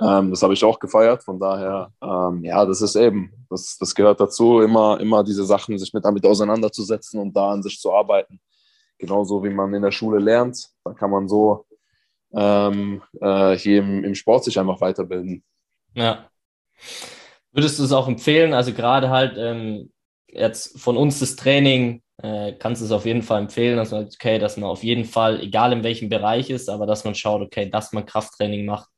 Ähm, 0.00 0.30
das 0.30 0.42
habe 0.42 0.54
ich 0.54 0.64
auch 0.64 0.78
gefeiert. 0.78 1.22
Von 1.22 1.38
daher, 1.38 1.92
ähm, 2.02 2.42
ja, 2.42 2.64
das 2.64 2.80
ist 2.80 2.96
eben, 2.96 3.32
das, 3.48 3.76
das 3.78 3.94
gehört 3.94 4.20
dazu, 4.20 4.60
immer, 4.60 4.98
immer 5.00 5.22
diese 5.22 5.44
Sachen, 5.44 5.78
sich 5.78 5.92
mit 5.92 6.04
damit 6.04 6.26
auseinanderzusetzen 6.26 7.20
und 7.20 7.36
da 7.36 7.50
an 7.50 7.62
sich 7.62 7.78
zu 7.78 7.92
arbeiten. 7.92 8.40
Genauso 8.98 9.42
wie 9.44 9.50
man 9.50 9.72
in 9.74 9.82
der 9.82 9.92
Schule 9.92 10.18
lernt, 10.18 10.68
da 10.84 10.92
kann 10.94 11.10
man 11.10 11.28
so 11.28 11.66
ähm, 12.32 13.02
äh, 13.20 13.56
hier 13.56 13.78
im, 13.80 14.02
im 14.04 14.14
Sport 14.14 14.44
sich 14.44 14.58
einfach 14.58 14.80
weiterbilden. 14.80 15.44
Ja. 15.94 16.28
Würdest 17.54 17.78
du 17.78 17.84
es 17.84 17.92
auch 17.92 18.08
empfehlen? 18.08 18.52
Also 18.52 18.72
gerade 18.72 19.10
halt 19.10 19.36
ähm, 19.38 19.92
jetzt 20.26 20.78
von 20.78 20.96
uns 20.96 21.20
das 21.20 21.36
Training, 21.36 22.02
äh, 22.22 22.52
kannst 22.58 22.82
du 22.82 22.86
es 22.86 22.92
auf 22.92 23.06
jeden 23.06 23.22
Fall 23.22 23.42
empfehlen, 23.42 23.76
dass 23.76 23.92
man, 23.92 24.04
okay, 24.04 24.38
dass 24.38 24.56
man 24.56 24.68
auf 24.68 24.82
jeden 24.82 25.04
Fall, 25.04 25.40
egal 25.40 25.72
in 25.72 25.84
welchem 25.84 26.08
Bereich 26.08 26.50
ist, 26.50 26.68
aber 26.68 26.84
dass 26.84 27.04
man 27.04 27.14
schaut, 27.14 27.42
okay, 27.42 27.70
dass 27.70 27.92
man 27.92 28.06
Krafttraining 28.06 28.66
macht, 28.66 28.88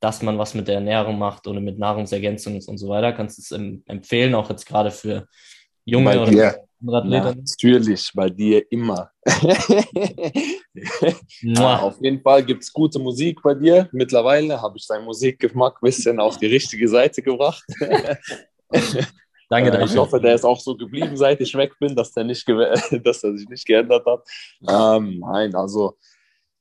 dass 0.00 0.20
man 0.20 0.36
was 0.36 0.54
mit 0.54 0.66
der 0.66 0.76
Ernährung 0.76 1.16
macht 1.16 1.46
oder 1.46 1.60
mit 1.60 1.78
Nahrungsergänzungen 1.78 2.60
und 2.66 2.78
so 2.78 2.88
weiter. 2.88 3.12
Kannst 3.12 3.38
du 3.38 3.42
es 3.42 3.82
empfehlen, 3.86 4.34
auch 4.34 4.50
jetzt 4.50 4.66
gerade 4.66 4.90
für 4.90 5.28
junge 5.84 6.06
bei 6.06 6.18
oder 6.18 6.28
andere 6.28 6.68
Athleten? 6.88 7.38
Natürlich, 7.38 8.10
bei 8.14 8.28
dir 8.30 8.64
immer. 8.70 9.10
ja, 11.42 11.78
auf 11.80 11.96
jeden 12.00 12.20
Fall 12.22 12.44
gibt 12.44 12.62
es 12.62 12.72
gute 12.72 12.98
Musik 12.98 13.40
bei 13.42 13.54
dir. 13.54 13.88
Mittlerweile 13.92 14.60
habe 14.60 14.76
ich 14.78 14.86
deinen 14.86 15.04
Musikgeschmack 15.04 15.74
ein 15.74 15.86
bisschen 15.86 16.18
auf 16.20 16.38
die 16.38 16.46
richtige 16.46 16.88
Seite 16.88 17.22
gebracht. 17.22 17.64
Danke, 19.52 19.70
danke. 19.70 19.84
Ich 19.84 19.96
hoffe, 19.98 20.18
der 20.18 20.34
ist 20.34 20.46
auch 20.46 20.58
so 20.58 20.74
geblieben, 20.74 21.14
seit 21.14 21.38
ich 21.42 21.54
weg 21.54 21.74
bin, 21.78 21.94
dass 21.94 22.10
der, 22.12 22.24
nicht 22.24 22.48
dass 23.04 23.22
er 23.22 23.36
sich 23.36 23.46
nicht 23.50 23.66
geändert 23.66 24.06
hat. 24.06 24.26
Ähm, 24.66 25.18
nein, 25.18 25.54
also 25.54 25.98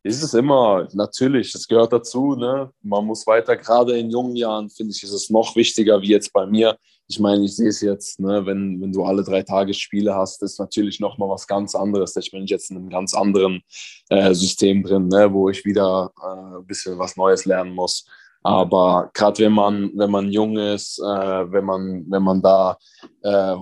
ist 0.04 0.24
es 0.24 0.34
immer, 0.34 0.88
natürlich, 0.94 1.52
das 1.52 1.68
gehört 1.68 1.94
dazu. 1.94 2.36
Ne? 2.36 2.72
Man 2.82 3.06
muss 3.06 3.28
weiter, 3.28 3.56
gerade 3.56 3.98
in 3.98 4.10
jungen 4.10 4.36
Jahren, 4.36 4.70
finde 4.70 4.94
ich, 4.96 5.04
ist 5.04 5.12
es 5.12 5.30
noch 5.30 5.56
wichtiger 5.56 6.02
wie 6.02 6.10
jetzt 6.10 6.34
bei 6.34 6.46
mir. 6.46 6.78
Ich 7.08 7.20
meine, 7.20 7.44
ich 7.44 7.56
sehe 7.56 7.70
es 7.70 7.82
jetzt, 7.82 8.20
ne? 8.20 8.46
wenn, 8.46 8.82
wenn 8.82 8.92
du 8.92 9.04
alle 9.04 9.24
drei 9.24 9.44
Tage 9.44 9.74
Spiele 9.74 10.16
hast, 10.16 10.42
ist 10.44 10.60
natürlich 10.60 11.00
nochmal 11.00 11.30
was 11.30 11.46
ganz 11.46 11.76
anderes. 11.76 12.16
Ich 12.16 12.32
bin 12.32 12.46
jetzt 12.46 12.72
in 12.72 12.78
einem 12.78 12.90
ganz 12.90 13.14
anderen 13.14 13.62
äh, 14.10 14.34
System 14.34 14.84
drin, 14.84 15.08
ne? 15.08 15.32
wo 15.32 15.50
ich 15.50 15.66
wieder 15.66 16.12
äh, 16.22 16.58
ein 16.58 16.66
bisschen 16.66 16.98
was 16.98 17.18
Neues 17.18 17.46
lernen 17.46 17.74
muss. 17.74 18.06
Aber 18.44 19.12
gerade 19.14 19.44
wenn 19.44 19.54
man, 19.54 19.92
wenn 19.96 20.10
man 20.10 20.32
jung 20.32 20.58
ist, 20.58 21.00
äh, 21.00 21.52
wenn, 21.52 21.66
man, 21.66 22.06
wenn 22.10 22.24
man 22.24 22.42
da 22.42 22.78
äh, 23.22 23.56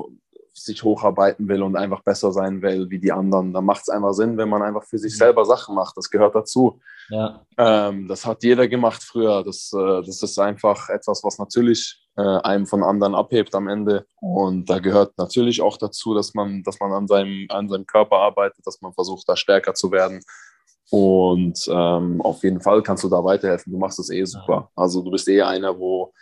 sich 0.63 0.83
hocharbeiten 0.83 1.47
will 1.47 1.63
und 1.63 1.75
einfach 1.75 2.01
besser 2.01 2.31
sein 2.31 2.61
will 2.61 2.89
wie 2.89 2.99
die 2.99 3.11
anderen, 3.11 3.53
dann 3.53 3.65
macht 3.65 3.81
es 3.83 3.89
einfach 3.89 4.13
Sinn, 4.13 4.37
wenn 4.37 4.49
man 4.49 4.61
einfach 4.61 4.83
für 4.83 4.97
sich 4.97 5.13
mhm. 5.13 5.17
selber 5.17 5.45
Sachen 5.45 5.75
macht. 5.75 5.97
Das 5.97 6.09
gehört 6.09 6.35
dazu. 6.35 6.79
Ja. 7.09 7.45
Ähm, 7.57 8.07
das 8.07 8.25
hat 8.25 8.43
jeder 8.43 8.67
gemacht 8.67 9.03
früher. 9.03 9.43
Das, 9.43 9.71
äh, 9.73 10.01
das 10.03 10.21
ist 10.21 10.39
einfach 10.39 10.89
etwas, 10.89 11.23
was 11.23 11.39
natürlich 11.39 11.99
äh, 12.17 12.21
einem 12.21 12.65
von 12.65 12.83
anderen 12.83 13.15
abhebt 13.15 13.55
am 13.55 13.67
Ende. 13.67 14.05
Und 14.19 14.69
da 14.69 14.79
gehört 14.79 15.17
natürlich 15.17 15.61
auch 15.61 15.77
dazu, 15.77 16.13
dass 16.13 16.33
man, 16.33 16.63
dass 16.63 16.79
man 16.79 16.91
an, 16.91 17.07
seinem, 17.07 17.47
an 17.49 17.69
seinem 17.69 17.85
Körper 17.85 18.17
arbeitet, 18.17 18.65
dass 18.65 18.81
man 18.81 18.93
versucht, 18.93 19.27
da 19.27 19.35
stärker 19.35 19.73
zu 19.73 19.91
werden. 19.91 20.21
Und 20.91 21.67
ähm, 21.71 22.19
auf 22.21 22.43
jeden 22.43 22.61
Fall 22.61 22.81
kannst 22.81 23.03
du 23.03 23.09
da 23.09 23.23
weiterhelfen. 23.23 23.71
Du 23.71 23.79
machst 23.79 23.99
das 23.99 24.09
eh 24.09 24.25
super. 24.25 24.71
Also 24.75 25.01
du 25.01 25.11
bist 25.11 25.27
eh 25.27 25.41
einer, 25.41 25.77
wo 25.77 26.13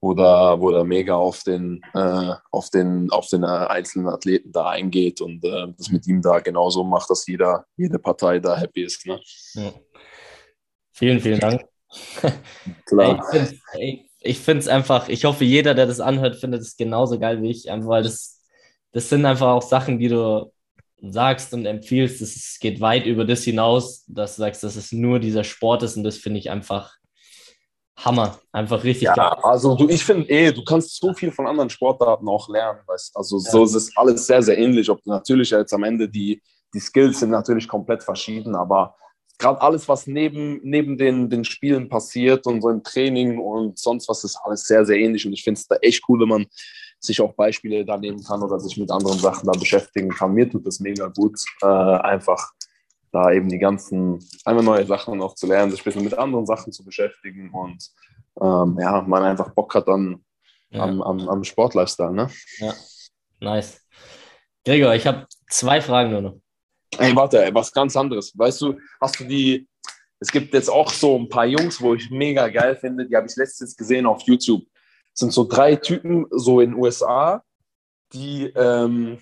wo 0.00 0.14
da, 0.14 0.58
wo 0.58 0.70
da 0.70 0.82
mega 0.82 1.14
auf 1.14 1.42
den, 1.42 1.82
äh, 1.94 2.32
auf 2.50 2.70
den, 2.70 3.10
auf 3.10 3.28
den 3.28 3.42
äh, 3.42 3.46
einzelnen 3.46 4.08
Athleten 4.08 4.50
da 4.50 4.70
eingeht 4.70 5.20
und 5.20 5.44
äh, 5.44 5.66
das 5.76 5.90
mit 5.90 6.06
ihm 6.06 6.22
da 6.22 6.40
genauso 6.40 6.84
macht, 6.84 7.10
dass 7.10 7.26
jeder, 7.26 7.66
jede 7.76 7.98
Partei 7.98 8.38
da 8.38 8.56
happy 8.56 8.84
ist. 8.84 9.06
Ne? 9.06 9.20
Ja. 9.54 9.72
Vielen, 10.92 11.20
vielen 11.20 11.40
Dank. 11.40 11.64
Klar. 12.86 13.24
Ich 14.22 14.38
finde 14.38 14.60
es 14.60 14.68
einfach, 14.68 15.08
ich 15.08 15.24
hoffe, 15.24 15.44
jeder, 15.44 15.74
der 15.74 15.86
das 15.86 16.00
anhört, 16.00 16.36
findet 16.36 16.62
es 16.62 16.76
genauso 16.76 17.18
geil 17.18 17.42
wie 17.42 17.50
ich, 17.50 17.70
einfach 17.70 17.88
weil 17.88 18.02
das, 18.02 18.42
das 18.92 19.08
sind 19.08 19.24
einfach 19.24 19.48
auch 19.48 19.62
Sachen, 19.62 19.98
die 19.98 20.08
du 20.08 20.52
sagst 21.00 21.54
und 21.54 21.66
empfiehlst. 21.66 22.20
Es 22.20 22.58
geht 22.60 22.80
weit 22.80 23.06
über 23.06 23.24
das 23.24 23.44
hinaus, 23.44 24.04
dass 24.06 24.36
du 24.36 24.42
sagst, 24.42 24.62
dass 24.62 24.76
es 24.76 24.92
nur 24.92 25.20
dieser 25.20 25.44
Sport 25.44 25.82
ist 25.82 25.96
und 25.96 26.04
das 26.04 26.18
finde 26.18 26.38
ich 26.38 26.50
einfach 26.50 26.99
Hammer, 27.96 28.38
einfach 28.52 28.82
richtig 28.82 29.02
ja, 29.02 29.14
geil. 29.14 29.36
Also 29.42 29.76
du, 29.76 29.88
ich 29.88 30.04
finde 30.04 30.28
eh, 30.30 30.52
du 30.52 30.64
kannst 30.64 30.98
so 30.98 31.12
viel 31.12 31.30
von 31.30 31.46
anderen 31.46 31.68
Sportarten 31.68 32.28
auch 32.28 32.48
lernen, 32.48 32.80
weißt 32.86 33.16
Also 33.16 33.38
ja. 33.38 33.50
so 33.50 33.64
ist 33.64 33.74
es 33.74 33.96
alles 33.96 34.26
sehr, 34.26 34.42
sehr 34.42 34.58
ähnlich. 34.58 34.88
Ob 34.88 35.04
natürlich 35.04 35.50
jetzt 35.50 35.74
am 35.74 35.84
Ende 35.84 36.08
die, 36.08 36.40
die 36.72 36.80
Skills 36.80 37.20
sind 37.20 37.30
natürlich 37.30 37.68
komplett 37.68 38.02
verschieden, 38.02 38.54
aber 38.54 38.96
gerade 39.38 39.60
alles, 39.60 39.88
was 39.88 40.06
neben, 40.06 40.60
neben 40.62 40.96
den, 40.96 41.28
den 41.28 41.44
Spielen 41.44 41.88
passiert 41.88 42.46
und 42.46 42.62
so 42.62 42.70
im 42.70 42.82
Training 42.82 43.38
und 43.38 43.78
sonst 43.78 44.08
was, 44.08 44.24
ist 44.24 44.38
alles 44.44 44.64
sehr, 44.64 44.84
sehr 44.84 44.98
ähnlich. 44.98 45.26
Und 45.26 45.32
ich 45.32 45.42
finde 45.42 45.58
es 45.58 45.66
da 45.66 45.76
echt 45.76 46.04
cool, 46.08 46.20
wenn 46.20 46.28
man 46.28 46.46
sich 47.00 47.20
auch 47.20 47.32
Beispiele 47.32 47.84
da 47.84 47.96
nehmen 47.96 48.22
kann 48.22 48.42
oder 48.42 48.60
sich 48.60 48.76
mit 48.76 48.90
anderen 48.90 49.18
Sachen 49.18 49.50
da 49.50 49.58
beschäftigen 49.58 50.10
kann. 50.10 50.34
Mir 50.34 50.48
tut 50.48 50.66
das 50.66 50.80
mega 50.80 51.06
gut, 51.08 51.38
äh, 51.62 51.66
einfach 51.66 52.52
da 53.12 53.32
eben 53.32 53.48
die 53.48 53.58
ganzen, 53.58 54.24
einmal 54.44 54.64
neue 54.64 54.86
Sachen 54.86 55.18
noch 55.18 55.34
zu 55.34 55.46
lernen, 55.46 55.70
sich 55.70 55.80
ein 55.80 55.84
bisschen 55.84 56.04
mit 56.04 56.14
anderen 56.14 56.46
Sachen 56.46 56.72
zu 56.72 56.84
beschäftigen 56.84 57.50
und 57.50 57.90
ähm, 58.40 58.78
ja, 58.80 59.02
man 59.02 59.22
einfach 59.24 59.52
Bock 59.54 59.74
hat 59.74 59.88
dann 59.88 60.24
ja. 60.70 60.82
am, 60.82 61.02
am, 61.02 61.28
am 61.28 61.44
Sportlifestyle, 61.44 62.12
ne? 62.12 62.30
Ja, 62.58 62.74
nice. 63.40 63.80
Gregor, 64.64 64.94
ich 64.94 65.06
habe 65.06 65.26
zwei 65.48 65.80
Fragen 65.80 66.10
nur 66.10 66.22
noch. 66.22 66.40
Ey, 66.98 67.14
warte, 67.16 67.44
ey, 67.44 67.54
was 67.54 67.72
ganz 67.72 67.96
anderes. 67.96 68.36
Weißt 68.36 68.60
du, 68.60 68.78
hast 69.00 69.18
du 69.20 69.24
die, 69.24 69.68
es 70.18 70.30
gibt 70.30 70.52
jetzt 70.54 70.68
auch 70.68 70.90
so 70.90 71.18
ein 71.18 71.28
paar 71.28 71.46
Jungs, 71.46 71.80
wo 71.80 71.94
ich 71.94 72.10
mega 72.10 72.48
geil 72.48 72.76
finde, 72.76 73.06
die 73.06 73.16
habe 73.16 73.26
ich 73.26 73.36
letztens 73.36 73.76
gesehen 73.76 74.06
auf 74.06 74.22
YouTube. 74.22 74.62
Das 75.12 75.20
sind 75.20 75.32
so 75.32 75.44
drei 75.44 75.76
Typen, 75.76 76.26
so 76.30 76.60
in 76.60 76.70
den 76.70 76.78
USA, 76.78 77.42
die, 78.12 78.44
ähm, 78.54 79.18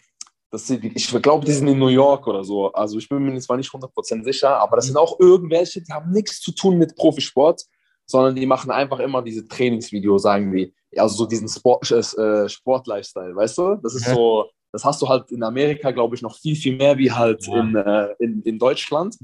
das 0.51 0.67
sind, 0.67 0.85
ich 0.85 1.23
glaube, 1.23 1.45
die 1.45 1.53
sind 1.53 1.69
in 1.69 1.79
New 1.79 1.89
York 1.89 2.27
oder 2.27 2.43
so. 2.43 2.73
Also 2.73 2.99
ich 2.99 3.09
bin 3.09 3.23
mir 3.23 3.39
zwar 3.41 3.57
nicht 3.57 3.71
100% 3.71 4.25
sicher, 4.25 4.59
aber 4.59 4.77
das 4.77 4.87
sind 4.87 4.97
auch 4.97 5.19
irgendwelche, 5.21 5.83
die 5.83 5.93
haben 5.93 6.11
nichts 6.11 6.41
zu 6.41 6.53
tun 6.53 6.79
mit 6.79 6.97
Profisport, 6.97 7.63
sondern 8.07 8.35
die 8.35 8.47
machen 8.47 8.71
einfach 8.71 8.99
immer 9.01 9.23
diese 9.23 9.47
Trainingsvideos, 9.47 10.23
sagen 10.23 10.51
die. 10.53 10.75
Also 10.97 11.17
so 11.17 11.27
diesen 11.27 11.49
Sport, 11.49 11.91
äh, 11.91 12.49
Sport-Lifestyle, 12.49 13.37
weißt 13.37 13.59
du? 13.59 13.75
Das 13.83 13.95
ist 13.95 14.07
ja. 14.07 14.15
so, 14.15 14.47
das 14.73 14.85
hast 14.85 15.03
du 15.03 15.09
halt 15.09 15.31
in 15.31 15.43
Amerika, 15.43 15.91
glaube 15.91 16.17
ich, 16.17 16.23
noch 16.23 16.37
viel, 16.37 16.57
viel 16.57 16.77
mehr 16.77 16.97
wie 16.97 17.13
halt 17.13 17.47
ja. 17.47 17.61
in, 17.61 17.77
äh, 17.77 18.09
in, 18.19 18.43
in 18.43 18.59
Deutschland. 18.59 19.17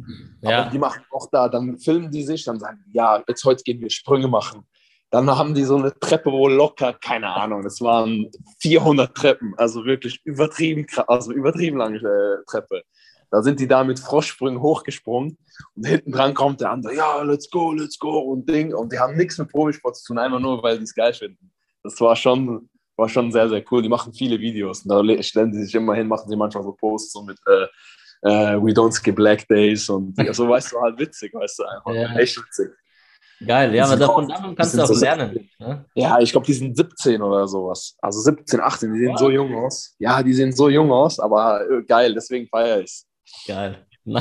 Ja. 0.42 0.62
Aber 0.62 0.70
die 0.70 0.78
machen 0.78 1.02
auch 1.10 1.28
da, 1.30 1.48
dann 1.48 1.78
filmen 1.78 2.10
die 2.10 2.22
sich, 2.22 2.44
dann 2.44 2.60
sagen, 2.60 2.84
ja, 2.92 3.22
jetzt 3.26 3.44
heute 3.44 3.62
gehen 3.62 3.80
wir 3.80 3.88
Sprünge 3.88 4.28
machen. 4.28 4.66
Dann 5.14 5.30
haben 5.30 5.54
die 5.54 5.62
so 5.62 5.76
eine 5.76 5.96
Treppe 6.00 6.32
wohl 6.32 6.54
locker, 6.54 6.92
keine 6.92 7.28
Ahnung, 7.28 7.62
das 7.62 7.80
waren 7.80 8.32
400 8.58 9.14
Treppen, 9.14 9.54
also 9.56 9.84
wirklich 9.84 10.20
übertrieben, 10.24 10.86
also 11.06 11.30
übertrieben 11.30 11.76
lange 11.76 11.98
äh, 11.98 12.44
Treppe. 12.50 12.82
Da 13.30 13.40
sind 13.40 13.60
die 13.60 13.68
da 13.68 13.84
mit 13.84 14.00
Froschsprüngen 14.00 14.60
hochgesprungen 14.60 15.38
und 15.76 15.86
hinten 15.86 16.10
dran 16.10 16.34
kommt 16.34 16.62
der 16.62 16.72
andere, 16.72 16.96
ja, 16.96 17.22
let's 17.22 17.48
go, 17.48 17.72
let's 17.72 17.96
go 17.96 18.18
und 18.18 18.48
Ding. 18.48 18.74
Und 18.74 18.92
die 18.92 18.98
haben 18.98 19.16
nichts 19.16 19.38
mit 19.38 19.52
Profisport 19.52 19.94
zu 19.94 20.04
tun, 20.04 20.18
einfach 20.18 20.40
nur, 20.40 20.60
weil 20.64 20.78
die 20.78 20.82
es 20.82 20.92
geil 20.92 21.14
finden. 21.14 21.52
Das 21.84 22.00
war 22.00 22.16
schon, 22.16 22.68
war 22.96 23.08
schon 23.08 23.30
sehr, 23.30 23.48
sehr 23.48 23.62
cool. 23.70 23.82
Die 23.82 23.88
machen 23.88 24.12
viele 24.12 24.40
Videos 24.40 24.84
und 24.84 24.88
da 24.88 25.22
stellen 25.22 25.52
die 25.52 25.62
sich 25.62 25.76
immer 25.76 25.94
hin, 25.94 26.08
machen 26.08 26.28
sie 26.28 26.34
manchmal 26.34 26.64
so 26.64 26.72
Posts 26.72 27.12
so 27.12 27.22
mit 27.22 27.38
äh, 27.46 27.66
äh, 28.28 28.60
We 28.60 28.72
don't 28.72 28.90
skip 28.90 29.14
Black 29.14 29.46
Days 29.46 29.88
und 29.88 30.16
so, 30.34 30.48
weißt 30.48 30.72
du, 30.72 30.80
halt 30.80 30.98
witzig, 30.98 31.32
weißt 31.32 31.60
du, 31.60 31.64
einfach 31.66 31.94
ja. 31.94 32.16
echt 32.16 32.36
witzig. 32.36 32.72
Geil, 33.46 33.74
ja, 33.74 33.84
aber 33.84 33.96
davon, 33.96 34.28
davon 34.28 34.54
kannst 34.54 34.74
du 34.74 34.82
auch 34.82 34.86
so 34.86 35.00
lernen. 35.00 35.48
Ne? 35.58 35.84
Ja, 35.94 36.18
ich 36.20 36.32
glaube, 36.32 36.46
die 36.46 36.52
sind 36.52 36.76
17 36.76 37.20
oder 37.22 37.46
sowas. 37.46 37.96
Also 38.00 38.20
17, 38.20 38.60
18, 38.60 38.92
die 38.92 38.98
sehen 39.00 39.10
wow. 39.10 39.18
so 39.18 39.30
jung 39.30 39.54
aus. 39.54 39.94
Ja, 39.98 40.22
die 40.22 40.32
sehen 40.32 40.52
so 40.52 40.68
jung 40.68 40.90
aus, 40.92 41.18
aber 41.18 41.60
äh, 41.68 41.82
geil, 41.82 42.14
deswegen 42.14 42.48
feiere 42.48 42.80
ich 42.80 42.86
es. 42.86 43.06
Geil. 43.46 43.86
ja. 44.04 44.20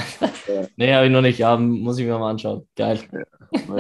Nee, 0.78 0.94
habe 0.94 1.06
ich 1.08 1.12
noch 1.12 1.22
nicht, 1.22 1.40
ja, 1.40 1.58
muss 1.58 1.98
ich 2.00 2.06
mir 2.06 2.18
mal 2.18 2.32
anschauen. 2.32 2.68
Geil. 2.76 3.00
Ja, 3.12 3.78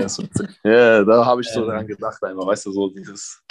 ja 0.63 1.03
da 1.03 1.25
habe 1.25 1.41
ich 1.41 1.49
so 1.49 1.65
dran 1.65 1.88
gedacht, 1.88 2.21
einfach, 2.23 2.45
weißt 2.45 2.65
du, 2.65 2.71
so 2.71 2.89
dieses, 2.89 3.41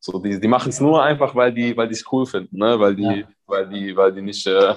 so 0.00 0.18
die, 0.18 0.40
die 0.40 0.48
machen 0.48 0.70
es 0.70 0.80
nur 0.80 1.02
einfach, 1.02 1.34
weil 1.34 1.52
die 1.52 1.76
weil 1.76 1.90
es 1.90 2.04
cool 2.10 2.24
finden, 2.24 2.56
ne? 2.56 2.78
weil, 2.80 2.96
die, 2.96 3.02
ja. 3.02 3.28
weil, 3.46 3.68
die, 3.68 3.94
weil 3.94 4.12
die 4.12 4.22
nicht, 4.22 4.46
äh, 4.46 4.74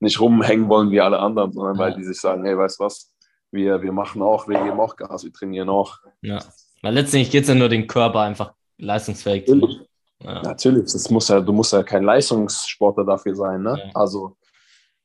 nicht 0.00 0.18
rumhängen 0.20 0.68
wollen 0.68 0.90
wie 0.90 1.00
alle 1.00 1.18
anderen, 1.18 1.52
sondern 1.52 1.78
weil 1.78 1.94
die 1.94 2.04
sich 2.04 2.18
sagen, 2.18 2.44
hey, 2.44 2.56
weißt 2.56 2.80
du 2.80 2.84
was, 2.84 3.12
wir, 3.50 3.82
wir 3.82 3.92
machen 3.92 4.22
auch, 4.22 4.48
wir 4.48 4.62
geben 4.62 4.80
auch 4.80 4.96
Gas, 4.96 5.24
wir 5.24 5.32
trainieren 5.32 5.68
auch. 5.68 5.98
Ja, 6.22 6.40
weil 6.82 6.94
letztendlich 6.94 7.30
geht 7.30 7.42
es 7.42 7.48
ja 7.48 7.54
nur 7.54 7.68
den 7.68 7.86
Körper 7.86 8.20
einfach 8.20 8.52
leistungsfähig 8.78 9.46
zu 9.46 9.56
machen. 9.56 9.86
Ja. 10.22 10.42
Natürlich, 10.42 10.92
das 10.92 11.10
muss 11.10 11.28
ja, 11.28 11.40
du 11.40 11.52
musst 11.52 11.72
ja 11.72 11.82
kein 11.82 12.04
Leistungssportler 12.04 13.04
dafür 13.04 13.34
sein. 13.34 13.62
Ne? 13.62 13.76
Ja. 13.78 13.90
Also, 13.94 14.36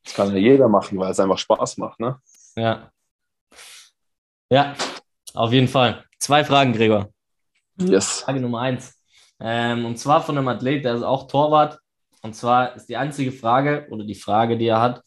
das 0.04 0.14
kann 0.14 0.30
ja 0.30 0.36
jeder 0.36 0.68
machen, 0.68 0.98
weil 0.98 1.10
es 1.10 1.20
einfach 1.20 1.38
Spaß 1.38 1.78
macht. 1.78 2.00
Ne? 2.00 2.18
Ja. 2.56 2.90
Ja, 4.50 4.74
auf 5.34 5.52
jeden 5.52 5.68
Fall. 5.68 6.04
Zwei 6.18 6.44
Fragen, 6.44 6.72
Gregor. 6.72 7.08
Yes. 7.78 8.20
Frage 8.20 8.40
Nummer 8.40 8.60
eins. 8.60 8.98
Ähm, 9.40 9.86
und 9.86 9.98
zwar 9.98 10.22
von 10.22 10.36
einem 10.36 10.48
Athlet, 10.48 10.84
der 10.84 10.94
ist 10.94 11.02
auch 11.02 11.26
Torwart. 11.26 11.78
Und 12.22 12.36
zwar 12.36 12.76
ist 12.76 12.88
die 12.88 12.96
einzige 12.96 13.32
Frage 13.32 13.86
oder 13.90 14.04
die 14.04 14.14
Frage, 14.14 14.56
die 14.56 14.66
er 14.66 14.80
hat, 14.80 15.02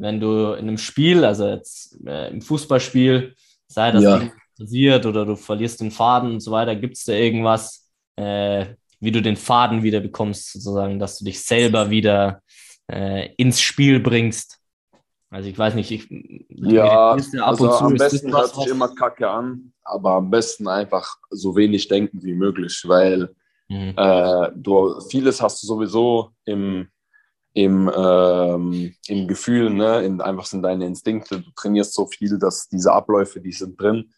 wenn 0.00 0.18
du 0.18 0.54
in 0.54 0.68
einem 0.68 0.78
Spiel, 0.78 1.24
also 1.24 1.46
jetzt 1.46 1.98
äh, 2.06 2.30
im 2.30 2.40
Fußballspiel, 2.40 3.34
sei 3.68 3.92
das 3.92 4.02
ja. 4.02 4.30
passiert 4.58 5.06
oder 5.06 5.26
du 5.26 5.36
verlierst 5.36 5.80
den 5.80 5.90
Faden 5.90 6.32
und 6.32 6.40
so 6.40 6.50
weiter, 6.50 6.74
gibt 6.74 6.96
es 6.96 7.04
da 7.04 7.12
irgendwas, 7.12 7.88
äh, 8.16 8.66
wie 8.98 9.12
du 9.12 9.20
den 9.20 9.36
Faden 9.36 9.82
wieder 9.82 10.00
bekommst, 10.00 10.52
sozusagen, 10.52 10.98
dass 10.98 11.18
du 11.18 11.24
dich 11.24 11.42
selber 11.42 11.90
wieder 11.90 12.42
äh, 12.90 13.34
ins 13.36 13.60
Spiel 13.60 14.00
bringst? 14.00 14.58
Also 15.30 15.48
ich 15.48 15.56
weiß 15.56 15.74
nicht, 15.74 15.90
ich 15.92 16.08
ja, 16.48 17.16
also 17.42 17.70
am 17.70 17.94
besten 17.94 18.32
hört 18.32 18.54
sich 18.54 18.66
immer 18.66 18.92
Kacke 18.94 19.30
an, 19.30 19.72
aber 19.84 20.14
am 20.14 20.30
besten 20.30 20.66
einfach 20.66 21.16
so 21.30 21.54
wenig 21.54 21.86
denken 21.88 22.22
wie 22.22 22.34
möglich, 22.34 22.82
weil 22.86 23.34
mhm. 23.68 23.94
äh, 23.96 24.50
du 24.56 25.00
vieles 25.08 25.40
hast 25.40 25.62
du 25.62 25.68
sowieso 25.68 26.30
im, 26.46 26.88
im, 27.52 27.90
ähm, 27.94 28.94
im 29.08 29.28
Gefühl, 29.28 29.70
ne? 29.70 30.02
in, 30.02 30.20
einfach 30.20 30.46
sind 30.46 30.62
deine 30.62 30.86
Instinkte, 30.86 31.40
du 31.40 31.50
trainierst 31.56 31.94
so 31.94 32.06
viel, 32.06 32.38
dass 32.38 32.68
diese 32.68 32.92
Abläufe, 32.92 33.40
die 33.40 33.52
sind 33.52 33.80
drin. 33.80 34.12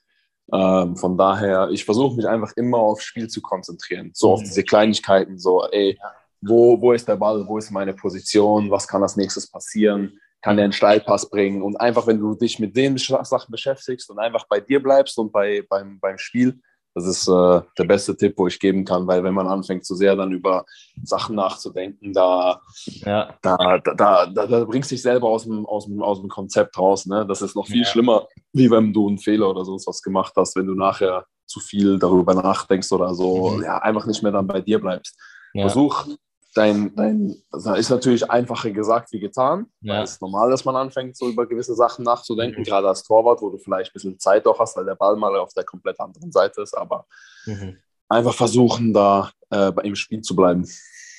Ähm, 0.53 0.97
von 0.97 1.17
daher, 1.17 1.71
ich 1.71 1.85
versuche 1.85 2.17
mich 2.17 2.27
einfach 2.27 2.53
immer 2.57 2.79
aufs 2.79 3.05
Spiel 3.05 3.29
zu 3.29 3.41
konzentrieren, 3.41 4.11
so 4.13 4.29
mhm. 4.29 4.35
auf 4.35 4.41
diese 4.43 4.65
Kleinigkeiten, 4.65 5.39
so, 5.39 5.65
ey, 5.71 5.99
wo, 6.43 6.79
wo 6.81 6.93
ist 6.93 7.09
der 7.09 7.17
Ball, 7.17 7.47
wo 7.47 7.57
ist 7.57 7.71
meine 7.71 7.95
Position, 7.95 8.71
was 8.71 8.87
kann 8.87 9.03
als 9.03 9.17
nächstes 9.17 9.49
passieren, 9.49 10.19
kann 10.43 10.57
der 10.57 10.65
einen 10.65 10.73
Steilpass 10.73 11.31
bringen 11.31 11.63
und 11.63 11.77
einfach, 11.77 12.07
wenn 12.07 12.19
du 12.19 12.35
dich 12.35 12.59
mit 12.59 12.77
den 12.77 12.99
Sachen 12.99 13.53
beschäftigst 13.53 14.11
und 14.11 14.19
einfach 14.19 14.47
bei 14.49 14.61
dir 14.61 14.83
bleibst 14.83 15.17
und 15.19 15.33
bei, 15.33 15.65
beim, 15.71 16.01
beim 16.01 16.19
Spiel, 16.19 16.61
das 16.95 17.07
ist 17.07 17.29
äh, 17.29 17.61
der 17.79 17.85
beste 17.85 18.17
Tipp, 18.17 18.35
wo 18.37 18.47
ich 18.47 18.61
geben 18.61 18.85
kann, 18.85 19.07
weil 19.07 19.25
wenn 19.25 19.35
man 19.35 19.47
anfängt, 19.47 19.85
zu 19.85 19.95
sehr 19.95 20.15
dann 20.17 20.33
über 20.33 20.65
Sachen 21.03 21.37
nachzudenken, 21.37 22.13
da, 22.13 22.61
ja. 22.85 23.35
da, 23.41 23.57
da, 23.57 23.95
da, 23.95 24.27
da, 24.27 24.47
da 24.47 24.65
bringst 24.65 24.91
du 24.91 24.95
dich 24.95 25.03
selber 25.03 25.29
aus 25.29 25.45
dem, 25.45 25.65
aus 25.67 25.87
dem, 25.87 26.03
aus 26.03 26.21
dem 26.21 26.29
Konzept 26.29 26.79
raus. 26.79 27.07
Ne? 27.07 27.27
Das 27.27 27.43
ist 27.43 27.57
noch 27.57 27.67
viel 27.67 27.83
ja. 27.83 27.89
schlimmer, 27.89 28.27
wie 28.53 28.71
wenn 28.71 28.93
du 28.93 29.09
einen 29.09 29.19
Fehler 29.19 29.49
oder 29.49 29.65
sonst 29.65 29.87
was 29.87 30.03
gemacht 30.03 30.35
hast, 30.37 30.57
wenn 30.57 30.67
du 30.67 30.75
nachher 30.75 31.25
zu 31.47 31.61
viel 31.61 31.99
darüber 31.99 32.35
nachdenkst 32.35 32.91
oder 32.93 33.15
so, 33.15 33.51
mhm. 33.51 33.63
ja, 33.63 33.79
einfach 33.79 34.07
nicht 34.07 34.23
mehr 34.23 34.33
dann 34.33 34.47
bei 34.47 34.61
dir 34.61 34.81
bleibst. 34.81 35.19
Ja. 35.55 35.63
Versuch 35.63 36.07
dein, 36.55 36.95
dein, 36.95 37.35
das 37.51 37.67
ist 37.79 37.91
natürlich 37.91 38.31
einfacher 38.31 38.71
gesagt 38.71 39.13
wie 39.13 39.21
getan. 39.21 39.67
Ja. 39.81 40.03
Es 40.03 40.13
ist 40.13 40.23
normal, 40.23 40.51
dass 40.51 40.65
man 40.65 40.77
anfängt, 40.77 41.17
so 41.17 41.29
über 41.29 41.47
gewisse 41.47 41.75
Sachen 41.75 42.05
nachzudenken, 42.05 42.61
mhm. 42.61 42.65
gerade 42.65 42.89
als 42.89 43.03
Torwart, 43.05 43.41
wo 43.41 43.51
du 43.51 43.59
vielleicht 43.59 43.91
ein 43.91 43.95
bisschen 43.95 44.19
Zeit 44.19 44.47
auch 44.47 44.59
hast, 44.59 44.77
weil 44.77 44.85
der 44.85 44.95
Ball 44.95 45.17
mal 45.17 45.37
auf 45.37 45.53
der 45.55 45.65
komplett 45.65 45.99
anderen 46.01 46.33
Seite 46.33 46.63
ist, 46.63 46.77
aber 46.77 47.07
mhm. 47.47 47.79
einfach 48.09 48.35
versuchen, 48.35 48.93
da 48.93 49.31
äh, 49.51 49.73
im 49.83 49.95
Spiel 49.95 50.21
zu 50.21 50.37
bleiben. 50.37 50.69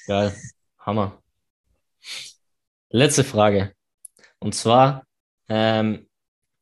Geil, 0.07 0.35
Hammer. 0.79 1.19
Letzte 2.89 3.23
Frage. 3.23 3.73
Und 4.39 4.53
zwar, 4.53 5.03
ähm, 5.49 6.07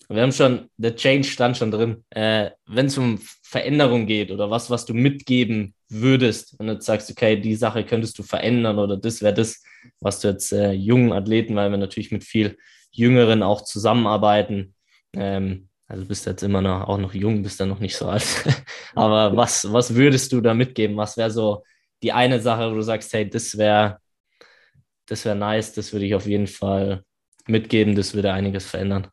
wir 0.07 0.21
haben 0.21 0.31
schon, 0.31 0.69
der 0.77 0.95
Change 0.95 1.27
stand 1.27 1.57
schon 1.57 1.71
drin. 1.71 2.03
Äh, 2.09 2.51
Wenn 2.65 2.87
es 2.87 2.97
um 2.97 3.19
Veränderung 3.51 4.05
geht 4.05 4.31
oder 4.31 4.49
was, 4.49 4.69
was 4.69 4.85
du 4.85 4.93
mitgeben 4.93 5.73
würdest, 5.89 6.57
wenn 6.57 6.67
du 6.67 6.79
sagst, 6.79 7.11
okay, 7.11 7.35
die 7.39 7.55
Sache 7.55 7.83
könntest 7.83 8.17
du 8.17 8.23
verändern 8.23 8.79
oder 8.79 8.95
das 8.95 9.21
wäre 9.21 9.33
das, 9.33 9.61
was 9.99 10.21
du 10.21 10.29
jetzt 10.29 10.53
äh, 10.53 10.71
jungen 10.71 11.11
Athleten, 11.11 11.55
weil 11.55 11.69
wir 11.69 11.77
natürlich 11.77 12.11
mit 12.11 12.23
viel 12.23 12.57
Jüngeren 12.91 13.43
auch 13.43 13.61
zusammenarbeiten. 13.61 14.73
Ähm, 15.13 15.67
also 15.87 16.05
bist 16.05 16.25
jetzt 16.25 16.43
immer 16.43 16.61
noch 16.61 16.87
auch 16.87 16.97
noch 16.97 17.13
jung, 17.13 17.43
bist 17.43 17.59
dann 17.59 17.67
noch 17.67 17.79
nicht 17.79 17.97
so 17.97 18.07
alt. 18.07 18.25
Aber 18.95 19.35
was, 19.35 19.71
was 19.71 19.95
würdest 19.95 20.31
du 20.31 20.39
da 20.39 20.53
mitgeben? 20.53 20.95
Was 20.95 21.17
wäre 21.17 21.31
so 21.31 21.63
die 22.03 22.13
eine 22.13 22.39
Sache, 22.39 22.71
wo 22.71 22.75
du 22.75 22.81
sagst, 22.81 23.11
hey, 23.11 23.29
das 23.29 23.57
wäre 23.57 23.99
das 25.07 25.25
wäre 25.25 25.35
nice, 25.35 25.73
das 25.73 25.91
würde 25.91 26.05
ich 26.05 26.15
auf 26.15 26.25
jeden 26.25 26.47
Fall 26.47 27.03
mitgeben, 27.45 27.95
das 27.95 28.13
würde 28.13 28.31
einiges 28.31 28.65
verändern. 28.65 29.07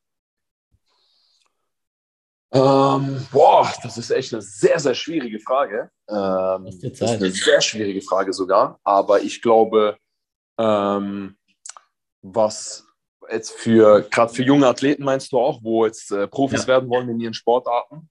Ähm, 2.51 3.27
boah, 3.31 3.71
das 3.83 3.99
ist 3.99 4.11
echt 4.11 4.33
eine 4.33 4.41
sehr, 4.43 4.79
sehr 4.79 4.95
schwierige 4.95 5.39
Frage. 5.39 5.91
Ähm, 6.09 6.65
das 6.65 6.75
ist 6.75 7.03
eine 7.03 7.31
sehr 7.31 7.61
schwierige 7.61 8.01
Frage 8.01 8.33
sogar. 8.33 8.81
Aber 8.85 9.21
ich 9.21 9.43
glaube, 9.43 9.99
ähm, 10.59 11.37
was 12.23 12.87
jetzt 13.31 13.53
für, 13.53 14.03
gerade 14.03 14.33
für 14.33 14.43
junge 14.43 14.67
Athleten 14.67 15.05
meinst 15.05 15.33
du 15.33 15.39
auch, 15.39 15.63
wo 15.63 15.85
jetzt 15.85 16.11
äh, 16.11 16.27
Profis 16.27 16.63
ja. 16.63 16.69
werden 16.69 16.89
wollen 16.89 17.09
in 17.11 17.21
ihren 17.21 17.35
Sportarten? 17.35 18.09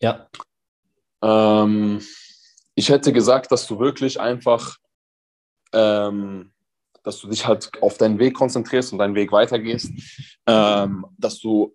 Ja. 0.00 0.28
Ähm, 1.22 2.02
ich 2.74 2.88
hätte 2.88 3.12
gesagt, 3.12 3.52
dass 3.52 3.66
du 3.66 3.78
wirklich 3.78 4.20
einfach, 4.20 4.76
ähm, 5.72 6.52
dass 7.04 7.20
du 7.20 7.28
dich 7.28 7.46
halt 7.46 7.70
auf 7.80 7.98
deinen 7.98 8.18
Weg 8.18 8.34
konzentrierst 8.34 8.92
und 8.92 8.98
deinen 8.98 9.14
Weg 9.14 9.30
weitergehst, 9.30 9.90
ähm, 10.46 11.06
dass 11.16 11.38
du 11.38 11.74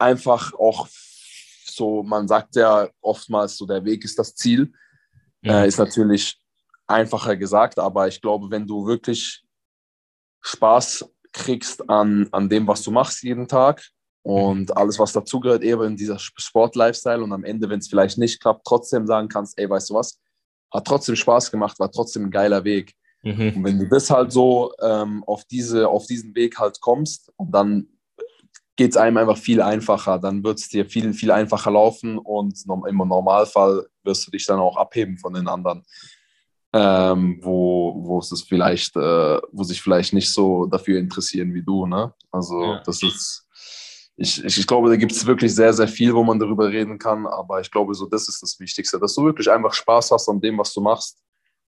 einfach 0.00 0.52
auch 0.54 0.88
so, 1.64 2.02
man 2.02 2.26
sagt 2.26 2.56
ja 2.56 2.88
oftmals 3.00 3.56
so, 3.56 3.66
der 3.66 3.84
Weg 3.84 4.04
ist 4.04 4.18
das 4.18 4.34
Ziel. 4.34 4.72
Ja. 5.42 5.62
Äh, 5.62 5.68
ist 5.68 5.78
natürlich 5.78 6.38
einfacher 6.86 7.36
gesagt, 7.36 7.78
aber 7.78 8.08
ich 8.08 8.20
glaube, 8.20 8.50
wenn 8.50 8.66
du 8.66 8.86
wirklich 8.86 9.42
Spaß 10.42 11.08
kriegst 11.32 11.88
an, 11.88 12.28
an 12.32 12.48
dem, 12.48 12.66
was 12.66 12.82
du 12.82 12.90
machst 12.90 13.22
jeden 13.22 13.46
Tag 13.46 13.82
und 14.22 14.76
alles, 14.76 14.98
was 14.98 15.12
dazugehört, 15.12 15.62
eben 15.62 15.82
in 15.84 15.96
dieser 15.96 16.18
Sport-Lifestyle 16.18 17.22
und 17.22 17.32
am 17.32 17.44
Ende, 17.44 17.68
wenn 17.68 17.78
es 17.78 17.88
vielleicht 17.88 18.18
nicht 18.18 18.40
klappt, 18.40 18.66
trotzdem 18.66 19.06
sagen 19.06 19.28
kannst, 19.28 19.58
ey, 19.58 19.70
weißt 19.70 19.90
du 19.90 19.94
was, 19.94 20.20
hat 20.72 20.86
trotzdem 20.86 21.16
Spaß 21.16 21.50
gemacht, 21.50 21.78
war 21.78 21.90
trotzdem 21.90 22.24
ein 22.24 22.30
geiler 22.30 22.64
Weg. 22.64 22.94
Mhm. 23.22 23.56
Und 23.56 23.64
wenn 23.64 23.78
du 23.78 23.88
das 23.88 24.10
halt 24.10 24.32
so 24.32 24.72
ähm, 24.80 25.22
auf, 25.24 25.44
diese, 25.44 25.88
auf 25.88 26.06
diesen 26.06 26.34
Weg 26.34 26.58
halt 26.58 26.80
kommst 26.80 27.32
und 27.36 27.52
dann 27.52 27.86
geht 28.80 28.92
es 28.92 28.96
einem 28.96 29.18
einfach 29.18 29.36
viel 29.36 29.60
einfacher. 29.60 30.18
Dann 30.18 30.42
wird 30.42 30.58
es 30.58 30.70
dir 30.70 30.86
viel, 30.86 31.12
viel 31.12 31.30
einfacher 31.30 31.70
laufen 31.70 32.16
und 32.16 32.64
im 32.88 32.96
Normalfall 32.96 33.86
wirst 34.04 34.26
du 34.26 34.30
dich 34.30 34.46
dann 34.46 34.58
auch 34.58 34.78
abheben 34.78 35.18
von 35.18 35.34
den 35.34 35.46
anderen, 35.48 35.82
ähm, 36.72 37.38
wo, 37.42 37.94
wo 37.98 38.20
es 38.20 38.42
vielleicht, 38.48 38.96
äh, 38.96 39.38
wo 39.52 39.64
sich 39.64 39.82
vielleicht 39.82 40.14
nicht 40.14 40.32
so 40.32 40.64
dafür 40.64 40.98
interessieren 40.98 41.52
wie 41.52 41.62
du. 41.62 41.84
Ne? 41.84 42.14
Also 42.30 42.62
ja. 42.62 42.82
das 42.86 43.02
ist, 43.02 43.46
ich, 44.16 44.42
ich, 44.42 44.56
ich 44.60 44.66
glaube, 44.66 44.88
da 44.88 44.96
gibt 44.96 45.12
es 45.12 45.26
wirklich 45.26 45.54
sehr, 45.54 45.74
sehr 45.74 45.88
viel, 45.88 46.14
wo 46.14 46.24
man 46.24 46.38
darüber 46.38 46.66
reden 46.66 46.98
kann, 46.98 47.26
aber 47.26 47.60
ich 47.60 47.70
glaube, 47.70 47.92
so 47.92 48.06
das 48.06 48.30
ist 48.30 48.42
das 48.42 48.58
Wichtigste, 48.58 48.98
dass 48.98 49.14
du 49.14 49.26
wirklich 49.26 49.50
einfach 49.50 49.74
Spaß 49.74 50.10
hast 50.12 50.26
an 50.30 50.40
dem, 50.40 50.56
was 50.56 50.72
du 50.72 50.80
machst 50.80 51.18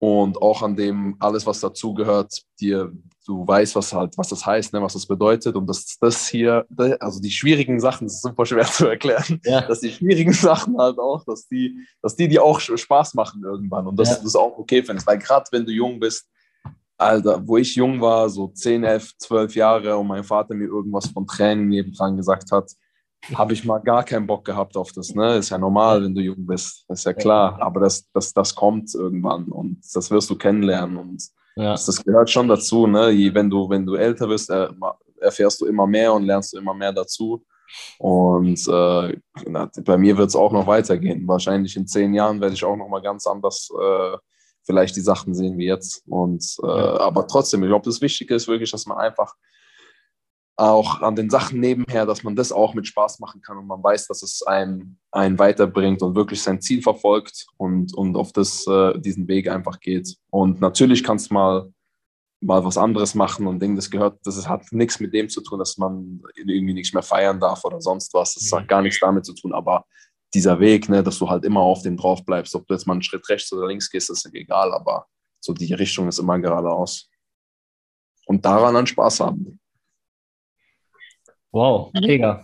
und 0.01 0.41
auch 0.41 0.63
an 0.63 0.75
dem 0.75 1.15
alles, 1.19 1.47
was 1.47 1.61
dazugehört, 1.61 2.43
dir, 2.59 2.91
du 3.27 3.47
weißt, 3.47 3.77
was 3.77 3.93
halt, 3.93 4.17
was 4.17 4.31
das 4.31 4.45
heißt, 4.47 4.73
ne, 4.73 4.81
was 4.81 4.95
das 4.95 5.07
bedeutet 5.07 5.55
und 5.57 5.67
dass 5.67 5.99
das 6.01 6.27
hier, 6.27 6.67
also 6.99 7.21
die 7.21 7.31
schwierigen 7.31 7.79
Sachen, 7.79 8.07
das 8.07 8.15
ist 8.15 8.23
super 8.23 8.47
schwer 8.47 8.65
zu 8.73 8.87
erklären, 8.87 9.41
ja. 9.45 9.61
dass 9.61 9.81
die 9.81 9.91
schwierigen 9.91 10.33
Sachen 10.33 10.79
halt 10.79 10.99
auch, 10.99 11.23
dass 11.27 11.47
die, 11.49 11.77
dass 12.01 12.17
die 12.17 12.29
dir 12.29 12.43
auch 12.43 12.59
Spaß 12.59 13.13
machen 13.13 13.43
irgendwann 13.45 13.87
und 13.87 13.99
dass 13.99 14.09
ja. 14.09 14.17
du 14.17 14.25
das 14.25 14.35
auch 14.37 14.57
okay 14.57 14.83
findest, 14.83 15.07
weil 15.07 15.19
gerade 15.19 15.45
wenn 15.53 15.67
du 15.67 15.73
jung 15.73 16.01
bist, 16.01 16.27
Alter, 16.97 17.47
wo 17.47 17.59
ich 17.59 17.75
jung 17.75 18.01
war, 18.01 18.31
so 18.31 18.49
10, 18.49 18.85
11, 18.85 19.19
12 19.19 19.55
Jahre 19.55 19.97
und 19.99 20.07
mein 20.07 20.25
Vater 20.25 20.55
mir 20.55 20.67
irgendwas 20.67 21.09
von 21.09 21.27
Tränen 21.27 21.69
nebendran 21.69 22.17
gesagt 22.17 22.51
hat, 22.53 22.71
habe 23.35 23.53
ich 23.53 23.65
mal 23.65 23.79
gar 23.79 24.05
keinen 24.05 24.27
Bock 24.27 24.45
gehabt 24.45 24.77
auf 24.77 24.93
das. 24.93 25.15
Ne? 25.15 25.37
Ist 25.37 25.51
ja 25.51 25.59
normal, 25.59 26.03
wenn 26.03 26.15
du 26.15 26.21
jung 26.21 26.47
bist, 26.47 26.85
ist 26.89 27.05
ja 27.05 27.13
klar. 27.13 27.61
Aber 27.61 27.81
das, 27.81 28.11
das, 28.13 28.33
das 28.33 28.55
kommt 28.55 28.95
irgendwann 28.95 29.45
und 29.45 29.81
das 29.93 30.11
wirst 30.11 30.31
du 30.31 30.37
kennenlernen 30.37 30.97
und 30.97 31.23
ja. 31.57 31.73
das, 31.73 31.87
das, 31.87 32.05
gehört 32.05 32.31
schon 32.31 32.49
dazu. 32.49 32.87
Ne? 32.87 33.13
Wenn, 33.35 33.51
du, 33.51 33.69
wenn 33.69 33.85
du 33.85 33.95
älter 33.95 34.29
wirst, 34.29 34.51
erfährst 35.21 35.61
du 35.61 35.67
immer 35.67 35.87
mehr 35.87 36.13
und 36.13 36.25
lernst 36.25 36.53
du 36.53 36.59
immer 36.59 36.75
mehr 36.75 36.93
dazu. 36.93 37.45
Und 37.99 38.67
äh, 38.67 39.17
bei 39.85 39.97
mir 39.97 40.17
wird 40.17 40.29
es 40.29 40.37
auch 40.37 40.53
noch 40.53 40.67
weitergehen. 40.67 41.29
Wahrscheinlich 41.29 41.77
in 41.77 41.87
zehn 41.87 42.15
Jahren 42.15 42.41
werde 42.41 42.55
ich 42.55 42.65
auch 42.65 42.77
noch 42.77 42.89
mal 42.89 43.03
ganz 43.03 43.27
anders 43.27 43.69
äh, 43.81 44.17
vielleicht 44.65 44.97
die 44.97 45.01
Sachen 45.01 45.35
sehen 45.35 45.59
wie 45.59 45.67
jetzt. 45.67 46.03
Und 46.09 46.45
äh, 46.63 46.67
aber 46.67 47.27
trotzdem, 47.27 47.63
ich 47.63 47.69
glaube, 47.69 47.85
das 47.85 48.01
Wichtige 48.01 48.35
ist 48.35 48.49
wirklich, 48.49 48.71
dass 48.71 48.87
man 48.87 48.99
einfach 48.99 49.35
auch 50.61 51.01
an 51.01 51.17
den 51.17 51.31
Sachen 51.31 51.59
nebenher, 51.59 52.05
dass 52.05 52.23
man 52.23 52.37
das 52.37 52.53
auch 52.53 52.75
mit 52.75 52.87
Spaß 52.87 53.19
machen 53.19 53.41
kann 53.41 53.57
und 53.57 53.67
man 53.67 53.83
weiß, 53.83 54.07
dass 54.09 54.23
es 54.23 54.43
einen, 54.43 54.99
einen 55.11 55.39
weiterbringt 55.39 56.03
und 56.03 56.15
wirklich 56.15 56.43
sein 56.43 56.61
Ziel 56.61 56.83
verfolgt 56.83 57.47
und, 57.57 57.95
und 57.95 58.17
auf 58.17 58.33
das, 58.33 58.67
äh, 58.67 58.99
diesen 58.99 59.27
Weg 59.27 59.49
einfach 59.49 59.81
geht. 59.81 60.17
Und 60.31 60.61
natürlich 60.61 61.03
kannst 61.03 61.31
du 61.31 61.35
mal, 61.35 61.73
mal 62.43 62.65
was 62.65 62.77
anderes 62.77 63.15
machen 63.15 63.47
und 63.47 63.61
Ding, 63.61 63.77
das 63.77 63.91
gehört, 63.91 64.19
das 64.25 64.49
hat 64.49 64.71
nichts 64.73 65.01
mit 65.01 65.15
dem 65.15 65.29
zu 65.29 65.41
tun, 65.41 65.59
dass 65.59 65.79
man 65.79 66.23
irgendwie 66.37 66.75
nichts 66.75 66.93
mehr 66.93 67.03
feiern 67.03 67.41
darf 67.41 67.65
oder 67.65 67.81
sonst 67.81 68.13
was. 68.13 68.35
Das 68.35 68.53
hat 68.53 68.69
gar 68.69 68.83
nichts 68.83 69.01
damit 69.01 69.25
zu 69.25 69.35
tun, 69.35 69.55
aber 69.55 69.85
dieser 70.35 70.61
Weg, 70.61 70.89
ne, 70.89 71.03
dass 71.03 71.19
du 71.19 71.29
halt 71.29 71.45
immer 71.45 71.61
auf 71.61 71.83
dem 71.83 71.97
drauf 71.97 72.25
bleibst, 72.25 72.55
ob 72.55 72.67
du 72.67 72.75
jetzt 72.75 72.87
mal 72.87 72.95
einen 72.95 73.03
Schritt 73.03 73.29
rechts 73.29 73.53
oder 73.53 73.67
links 73.67 73.91
gehst, 73.91 74.11
ist 74.11 74.29
egal, 74.33 74.73
aber 74.73 75.07
so 75.41 75.53
die 75.53 75.73
Richtung 75.75 76.09
ist 76.09 76.19
immer 76.19 76.39
geradeaus. 76.39 77.09
Und 78.27 78.45
daran 78.45 78.75
dann 78.75 78.87
Spaß 78.87 79.21
haben. 79.21 79.60
Wow, 81.53 81.91
mega. 81.95 82.43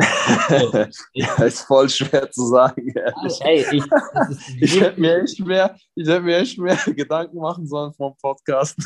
ja, 1.12 1.34
ist 1.44 1.62
voll 1.62 1.88
schwer 1.88 2.30
zu 2.30 2.46
sagen. 2.46 2.92
Hey, 3.40 3.66
ich, 3.70 3.84
ich 4.60 4.80
hätte 4.80 5.00
mir 5.00 5.22
echt 5.22 5.40
mehr, 5.40 5.76
ich 5.94 6.08
hätte 6.08 6.22
mir 6.22 6.38
echt 6.38 6.58
mehr 6.58 6.76
Gedanken 6.86 7.38
machen 7.38 7.66
sollen 7.66 7.92
vom 7.94 8.16
Podcast. 8.16 8.76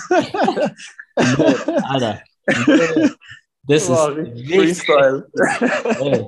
Alter. 1.15 2.21
Das 3.67 3.89
ist 3.89 3.89
Freestyle. 3.89 5.29
Hey, 5.85 6.27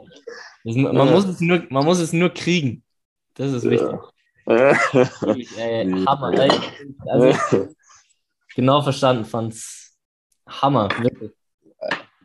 das, 0.64 0.76
man, 0.76 1.10
muss 1.10 1.24
es 1.24 1.40
nur, 1.40 1.62
man 1.68 1.84
muss 1.84 1.98
es 1.98 2.12
nur 2.12 2.30
kriegen. 2.30 2.82
Das 3.34 3.52
ist 3.52 3.68
wichtig. 3.68 3.98
Ja. 4.46 4.78
ey, 5.58 6.04
Hammer. 6.06 6.32
Ey. 6.32 6.50
Also, 7.08 7.68
genau 8.54 8.82
verstanden, 8.82 9.24
fand's 9.24 9.96
Hammer. 10.48 10.88
Wirklich. 11.00 11.32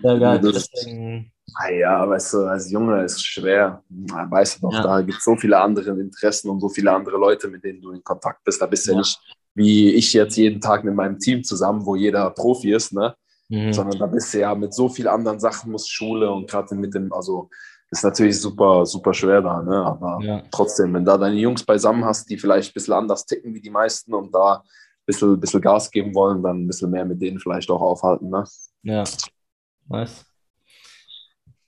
Sehr 0.02 0.20
geil. 0.20 0.40
Deswegen, 0.42 1.32
Ah 1.54 1.70
ja, 1.70 2.08
weißt 2.08 2.34
du, 2.34 2.46
als 2.46 2.72
Junge 2.72 3.04
ist 3.04 3.18
es 3.18 3.24
schwer. 3.24 3.84
Weißt 3.90 4.58
du 4.58 4.68
doch, 4.68 4.74
ja. 4.74 4.84
da 4.84 5.02
gibt 5.02 5.18
es 5.18 5.26
so 5.26 5.36
viele 5.36 5.60
andere 5.60 5.92
Interessen 6.00 6.50
und 6.50 6.62
so 6.62 6.70
viele 6.70 6.92
andere 6.92 7.18
Leute, 7.18 7.50
mit 7.50 7.64
denen 7.64 7.82
du 7.82 7.92
in 7.92 8.04
Kontakt 8.04 8.44
bist. 8.46 8.62
Da 8.62 8.68
bist 8.68 8.88
du 8.88 8.94
ja. 8.94 9.00
nicht 9.00 9.20
wie 9.54 9.94
ich 9.94 10.14
jetzt 10.14 10.38
jeden 10.38 10.62
Tag 10.62 10.84
mit 10.84 10.96
meinem 10.96 11.20
Team 11.20 11.44
zusammen, 11.44 11.86
wo 11.86 11.96
jeder 11.96 12.30
Profi 12.32 12.74
ist, 12.74 12.94
ne? 12.94 13.16
Mhm. 13.50 13.74
Sondern 13.74 14.00
da 14.00 14.06
bist 14.06 14.34
du 14.34 14.40
ja 14.40 14.56
mit 14.56 14.74
so 14.74 14.88
vielen 14.88 15.10
anderen 15.10 15.40
Sachen, 15.40 15.72
muss 15.72 15.88
Schule 15.88 16.32
und 16.32 16.50
gerade 16.50 16.74
mit 16.76 16.94
dem, 16.94 17.12
also 17.12 17.50
ist 17.90 18.04
natürlich 18.04 18.40
super, 18.40 18.86
super 18.86 19.14
schwer 19.14 19.42
da, 19.42 19.62
ne? 19.62 19.76
Aber 19.76 20.20
ja. 20.22 20.42
trotzdem, 20.52 20.94
wenn 20.94 21.04
da 21.04 21.18
deine 21.18 21.36
Jungs 21.36 21.64
beisammen 21.64 22.06
hast, 22.06 22.30
die 22.30 22.38
vielleicht 22.38 22.72
ein 22.72 22.74
bisschen 22.74 22.94
anders 22.94 23.26
ticken 23.26 23.54
wie 23.54 23.62
die 23.62 23.70
meisten 23.70 24.14
und 24.14 24.34
da 24.34 24.54
ein 24.56 25.06
bisschen, 25.06 25.38
bisschen 25.40 25.62
Gas 25.62 25.92
geben 25.92 26.16
wollen, 26.16 26.42
dann 26.42 26.64
ein 26.64 26.68
bisschen 26.68 26.90
mehr 26.90 27.04
mit 27.04 27.22
denen 27.22 27.40
vielleicht 27.40 27.70
auch 27.70 27.82
aufhalten, 27.82 28.30
ne? 28.30 28.46
Ja. 28.84 29.04
Nice. 29.88 30.26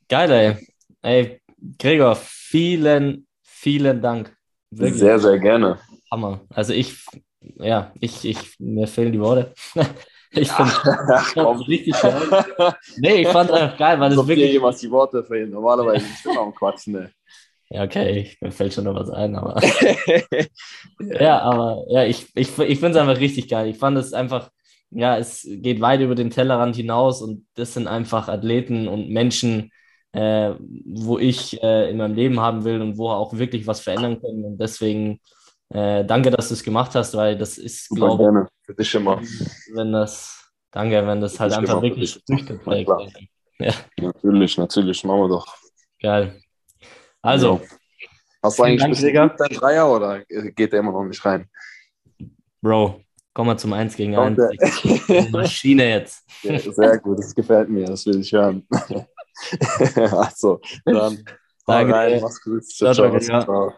Geil, 0.08 0.32
ey. 0.32 0.68
Ey, 1.02 1.42
Gregor, 1.80 2.16
vielen, 2.16 3.28
vielen 3.42 4.02
Dank. 4.02 4.36
Wirklich. 4.72 5.00
Sehr, 5.00 5.20
sehr 5.20 5.40
gerne. 5.40 5.80
Hammer. 6.12 6.42
Also 6.50 6.74
ich, 6.74 7.06
ja, 7.58 7.92
ich, 8.00 8.26
ich, 8.26 8.60
mir 8.60 8.88
fehlen 8.88 9.12
die 9.12 9.20
Worte. 9.20 9.54
Ich 10.36 10.52
finde 10.52 10.72
es 10.72 11.36
richtig 11.68 11.94
geil. 12.02 12.76
Nee, 12.98 13.22
ich 13.22 13.28
fand 13.28 13.52
es 13.52 13.56
einfach 13.56 13.78
geil, 13.78 14.00
weil 14.00 14.12
es 14.12 14.18
wirklich. 14.18 14.48
Dir 14.48 14.54
jemals 14.54 14.80
die 14.80 14.90
Worte 14.90 15.24
fehlen. 15.24 15.52
Normalerweise 15.52 16.06
ist 16.06 16.20
es 16.20 16.26
immer 16.26 16.42
am 16.42 16.56
Quatschen, 16.56 16.94
ne? 16.94 17.12
Ja, 17.70 17.84
okay, 17.84 18.36
mir 18.42 18.52
fällt 18.52 18.74
schon 18.74 18.86
noch 18.86 18.96
was 18.96 19.10
ein, 19.10 19.36
aber. 19.36 19.62
ja, 21.20 21.40
aber 21.40 21.86
ja, 21.88 22.04
ich, 22.06 22.28
ich, 22.36 22.58
ich 22.58 22.80
finde 22.80 22.90
es 22.90 22.98
einfach 22.98 23.20
richtig 23.20 23.48
geil. 23.48 23.68
Ich 23.68 23.78
fand 23.78 23.98
es 23.98 24.14
einfach, 24.14 24.50
ja, 24.96 25.18
es 25.18 25.48
geht 25.48 25.82
weit 25.82 26.02
über 26.02 26.16
den 26.16 26.30
Tellerrand 26.30 26.76
hinaus 26.76 27.22
und 27.22 27.46
das 27.56 27.74
sind 27.74 27.88
einfach 27.88 28.28
Athleten 28.28 28.88
und 28.88 29.10
Menschen, 29.10 29.72
äh, 30.12 30.54
wo 30.86 31.18
ich 31.18 31.62
äh, 31.64 31.90
in 31.90 31.98
meinem 31.98 32.16
Leben 32.16 32.40
haben 32.40 32.64
will 32.64 32.82
und 32.82 32.98
wo 32.98 33.10
auch 33.10 33.34
wirklich 33.34 33.66
was 33.68 33.82
verändern 33.82 34.22
können. 34.22 34.44
Und 34.46 34.58
deswegen 34.60 35.20
äh, 35.70 36.06
danke, 36.06 36.30
dass 36.30 36.50
du 36.50 36.54
es 36.54 36.64
gemacht 36.64 36.94
hast, 36.96 37.16
weil 37.16 37.38
das 37.38 37.58
ist, 37.58 37.90
glaube 37.90 38.46
ich, 38.46 38.66
für 38.66 38.76
dich 38.76 38.94
immer. 38.96 39.22
Wenn 39.74 39.92
das, 39.92 40.52
danke, 40.72 41.06
wenn 41.06 41.22
das 41.22 41.40
halt 41.40 41.54
einfach 41.54 41.82
wirklich 41.82 42.22
Früchte 42.28 42.60
trägt. 42.60 42.90
Ja. 43.60 43.74
Natürlich, 44.00 44.58
natürlich, 44.58 45.04
machen 45.04 45.22
wir 45.22 45.30
doch. 45.30 45.48
Geil. 46.02 46.40
Also. 47.22 47.62
Ja. 47.62 47.68
Hast 48.44 48.60
du 48.60 48.64
eigentlich 48.64 49.14
Dank, 49.14 49.38
dein 49.38 49.58
Dreier 49.58 49.90
oder 49.90 50.20
geht 50.26 50.74
der 50.74 50.82
immer 50.82 50.92
noch 50.92 51.06
nicht 51.06 51.24
rein? 51.24 51.50
Bro, 52.62 53.02
komm 53.34 53.48
mal 53.48 53.58
zum 53.58 53.74
1 53.74 53.96
gegen 53.96 54.16
1. 54.16 54.40
Okay. 54.40 55.28
Maschine 55.32 55.90
jetzt. 55.90 56.24
Ja, 56.44 56.60
sehr 56.60 56.98
gut, 57.00 57.20
das 57.20 57.34
gefällt 57.34 57.70
mir, 57.70 57.86
das 57.86 58.06
will 58.06 58.20
ich 58.20 58.32
hören. 58.32 58.68
also, 60.12 60.60
dann. 60.86 61.24
Danke. 61.66 61.94
Rein, 61.94 62.22
mach's 62.22 62.42
gut. 62.42 62.66
Ciao, 62.66 62.94
ciao. 62.94 63.20
ciao. 63.20 63.74